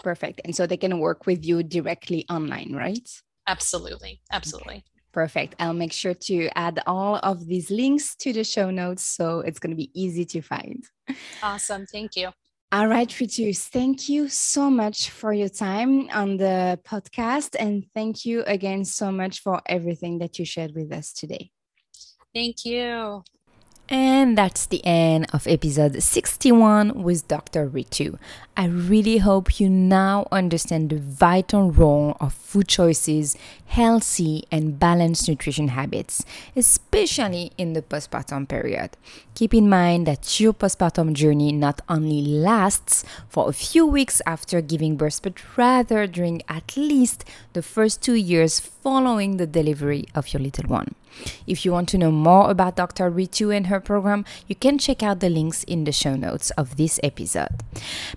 Perfect. 0.03 0.41
And 0.43 0.53
so 0.53 0.67
they 0.67 0.77
can 0.77 0.99
work 0.99 1.25
with 1.25 1.45
you 1.45 1.63
directly 1.63 2.25
online, 2.29 2.73
right? 2.75 3.09
Absolutely. 3.47 4.19
Absolutely. 4.31 4.75
Okay. 4.75 4.83
Perfect. 5.13 5.55
I'll 5.59 5.73
make 5.73 5.93
sure 5.93 6.13
to 6.13 6.49
add 6.55 6.83
all 6.85 7.15
of 7.23 7.47
these 7.47 7.71
links 7.71 8.15
to 8.17 8.33
the 8.33 8.43
show 8.43 8.69
notes 8.69 9.03
so 9.03 9.39
it's 9.39 9.57
going 9.57 9.71
to 9.71 9.77
be 9.77 9.89
easy 9.99 10.25
to 10.25 10.41
find. 10.41 10.83
Awesome. 11.41 11.85
Thank 11.85 12.17
you. 12.17 12.29
All 12.69 12.87
right, 12.87 13.07
Ritu, 13.07 13.57
thank 13.57 14.09
you 14.09 14.27
so 14.27 14.69
much 14.69 15.09
for 15.09 15.31
your 15.31 15.47
time 15.47 16.09
on 16.09 16.35
the 16.35 16.77
podcast. 16.83 17.55
And 17.57 17.85
thank 17.93 18.25
you 18.25 18.43
again 18.45 18.83
so 18.83 19.09
much 19.09 19.39
for 19.41 19.61
everything 19.67 20.19
that 20.19 20.37
you 20.37 20.43
shared 20.43 20.75
with 20.75 20.91
us 20.91 21.13
today. 21.13 21.51
Thank 22.33 22.65
you. 22.65 23.23
And 23.89 24.37
that's 24.37 24.65
the 24.65 24.85
end 24.85 25.27
of 25.31 25.47
episode 25.47 26.03
61 26.03 27.03
with 27.03 27.25
Dr. 27.29 27.69
Ritu. 27.69 28.19
I 28.57 28.65
really 28.65 29.19
hope 29.19 29.61
you 29.61 29.69
now 29.69 30.27
understand 30.29 30.89
the 30.89 30.99
vital 30.99 31.71
role 31.71 32.17
of 32.19 32.33
food 32.33 32.67
choices, 32.67 33.37
healthy 33.67 34.43
and 34.51 34.77
balanced 34.77 35.29
nutrition 35.29 35.69
habits, 35.69 36.25
especially 36.53 37.53
in 37.57 37.73
the 37.73 37.81
postpartum 37.81 38.49
period. 38.49 38.97
Keep 39.35 39.53
in 39.53 39.69
mind 39.69 40.05
that 40.07 40.37
your 40.37 40.53
postpartum 40.53 41.13
journey 41.13 41.53
not 41.53 41.79
only 41.87 42.21
lasts 42.21 43.05
for 43.29 43.47
a 43.47 43.53
few 43.53 43.85
weeks 43.85 44.21
after 44.25 44.59
giving 44.59 44.97
birth, 44.97 45.21
but 45.21 45.39
rather 45.55 46.07
during 46.07 46.41
at 46.49 46.75
least 46.75 47.23
the 47.53 47.61
first 47.61 48.01
two 48.01 48.15
years 48.15 48.59
following 48.87 49.35
the 49.35 49.45
delivery 49.45 50.05
of 50.15 50.31
your 50.31 50.41
little 50.41 50.63
one. 50.69 50.95
If 51.45 51.65
you 51.65 51.73
want 51.73 51.89
to 51.89 51.97
know 51.97 52.09
more 52.09 52.49
about 52.49 52.77
Dr. 52.77 53.11
Ritu 53.11 53.53
and 53.53 53.67
her 53.67 53.81
program, 53.81 54.23
you 54.47 54.55
can 54.55 54.77
check 54.77 55.03
out 55.03 55.19
the 55.19 55.27
links 55.27 55.65
in 55.65 55.83
the 55.83 55.91
show 55.91 56.15
notes 56.15 56.51
of 56.51 56.77
this 56.77 56.97
episode. 57.03 57.49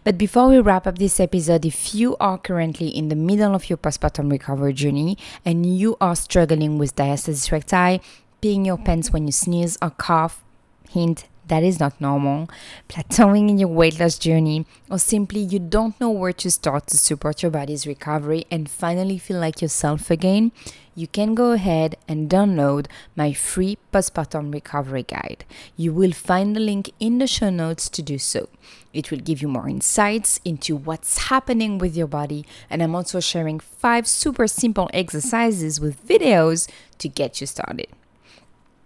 But 0.04 0.16
before 0.16 0.46
we 0.46 0.60
wrap 0.60 0.86
up 0.86 0.98
this 0.98 1.18
episode, 1.18 1.64
if 1.64 1.92
you 1.92 2.16
are 2.20 2.38
currently 2.38 2.86
in 2.86 3.08
the 3.08 3.16
middle 3.16 3.52
of 3.52 3.68
your 3.68 3.78
postpartum 3.78 4.30
recovery 4.30 4.72
journey 4.72 5.18
and 5.44 5.66
you 5.66 5.96
are 6.00 6.14
struggling 6.14 6.78
with 6.78 6.94
diastasis 6.94 7.50
recti, 7.50 8.00
peeing 8.40 8.64
your 8.64 8.78
pants 8.78 9.12
when 9.12 9.26
you 9.26 9.32
sneeze 9.32 9.76
or 9.82 9.90
cough, 9.90 10.44
hint 10.88 11.24
that 11.50 11.64
is 11.64 11.78
not 11.80 12.00
normal, 12.00 12.48
plateauing 12.88 13.50
in 13.50 13.58
your 13.58 13.68
weight 13.68 13.98
loss 13.98 14.16
journey, 14.18 14.64
or 14.88 14.98
simply 14.98 15.40
you 15.40 15.58
don't 15.58 16.00
know 16.00 16.10
where 16.10 16.32
to 16.32 16.50
start 16.50 16.86
to 16.86 16.96
support 16.96 17.42
your 17.42 17.50
body's 17.50 17.86
recovery 17.86 18.46
and 18.50 18.70
finally 18.70 19.18
feel 19.18 19.38
like 19.38 19.60
yourself 19.60 20.10
again, 20.10 20.52
you 20.94 21.06
can 21.06 21.34
go 21.34 21.50
ahead 21.52 21.96
and 22.06 22.30
download 22.30 22.86
my 23.16 23.32
free 23.32 23.78
postpartum 23.92 24.52
recovery 24.54 25.02
guide. 25.02 25.44
You 25.76 25.92
will 25.92 26.12
find 26.12 26.54
the 26.54 26.60
link 26.60 26.92
in 27.00 27.18
the 27.18 27.26
show 27.26 27.50
notes 27.50 27.88
to 27.90 28.02
do 28.02 28.16
so. 28.18 28.48
It 28.92 29.10
will 29.10 29.18
give 29.18 29.42
you 29.42 29.48
more 29.48 29.68
insights 29.68 30.40
into 30.44 30.76
what's 30.76 31.28
happening 31.30 31.78
with 31.78 31.96
your 31.96 32.06
body, 32.06 32.46
and 32.68 32.82
I'm 32.82 32.94
also 32.94 33.18
sharing 33.18 33.58
five 33.58 34.06
super 34.06 34.46
simple 34.46 34.88
exercises 34.92 35.80
with 35.80 36.06
videos 36.06 36.70
to 36.98 37.08
get 37.08 37.40
you 37.40 37.46
started. 37.46 37.88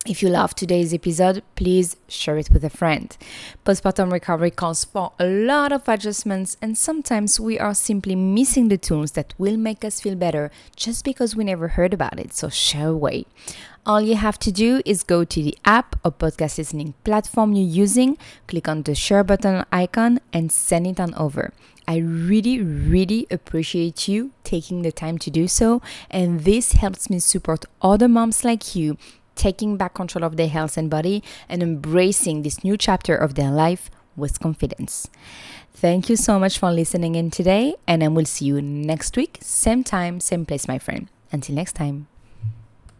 If 0.06 0.22
you 0.22 0.28
love 0.28 0.54
today's 0.54 0.92
episode, 0.92 1.42
please 1.54 1.96
share 2.08 2.36
it 2.36 2.50
with 2.50 2.62
a 2.62 2.68
friend. 2.68 3.16
Postpartum 3.64 4.12
recovery 4.12 4.50
calls 4.50 4.84
for 4.84 5.12
a 5.18 5.24
lot 5.24 5.72
of 5.72 5.88
adjustments, 5.88 6.58
and 6.60 6.76
sometimes 6.76 7.40
we 7.40 7.58
are 7.58 7.72
simply 7.72 8.14
missing 8.14 8.68
the 8.68 8.76
tools 8.76 9.12
that 9.12 9.32
will 9.38 9.56
make 9.56 9.82
us 9.82 10.02
feel 10.02 10.14
better 10.14 10.50
just 10.76 11.06
because 11.06 11.34
we 11.34 11.44
never 11.44 11.68
heard 11.68 11.94
about 11.94 12.20
it. 12.20 12.34
So, 12.34 12.50
share 12.50 12.88
away. 12.88 13.24
All 13.86 14.02
you 14.02 14.16
have 14.16 14.38
to 14.40 14.52
do 14.52 14.82
is 14.84 15.04
go 15.04 15.24
to 15.24 15.42
the 15.42 15.56
app 15.64 15.96
or 16.04 16.12
podcast 16.12 16.58
listening 16.58 16.92
platform 17.04 17.54
you're 17.54 17.66
using, 17.66 18.18
click 18.46 18.68
on 18.68 18.82
the 18.82 18.94
share 18.94 19.24
button 19.24 19.64
icon, 19.72 20.20
and 20.34 20.52
send 20.52 20.86
it 20.86 21.00
on 21.00 21.14
over. 21.14 21.54
I 21.88 21.96
really, 21.96 22.60
really 22.60 23.26
appreciate 23.30 24.06
you 24.06 24.32
taking 24.42 24.82
the 24.82 24.92
time 24.92 25.16
to 25.16 25.30
do 25.30 25.48
so, 25.48 25.80
and 26.10 26.40
this 26.40 26.72
helps 26.72 27.08
me 27.08 27.20
support 27.20 27.64
other 27.80 28.08
moms 28.08 28.44
like 28.44 28.76
you 28.76 28.98
taking 29.34 29.76
back 29.76 29.94
control 29.94 30.24
of 30.24 30.36
their 30.36 30.48
health 30.48 30.76
and 30.76 30.88
body, 30.90 31.22
and 31.48 31.62
embracing 31.62 32.42
this 32.42 32.62
new 32.64 32.76
chapter 32.76 33.16
of 33.16 33.34
their 33.34 33.50
life 33.50 33.90
with 34.16 34.40
confidence. 34.40 35.08
Thank 35.72 36.08
you 36.08 36.16
so 36.16 36.38
much 36.38 36.58
for 36.58 36.70
listening 36.70 37.14
in 37.14 37.30
today, 37.30 37.74
and 37.86 38.02
I 38.02 38.08
will 38.08 38.24
see 38.24 38.46
you 38.46 38.62
next 38.62 39.16
week, 39.16 39.38
same 39.40 39.82
time, 39.82 40.20
same 40.20 40.46
place, 40.46 40.68
my 40.68 40.78
friend. 40.78 41.08
Until 41.32 41.56
next 41.56 41.72
time. 41.72 42.06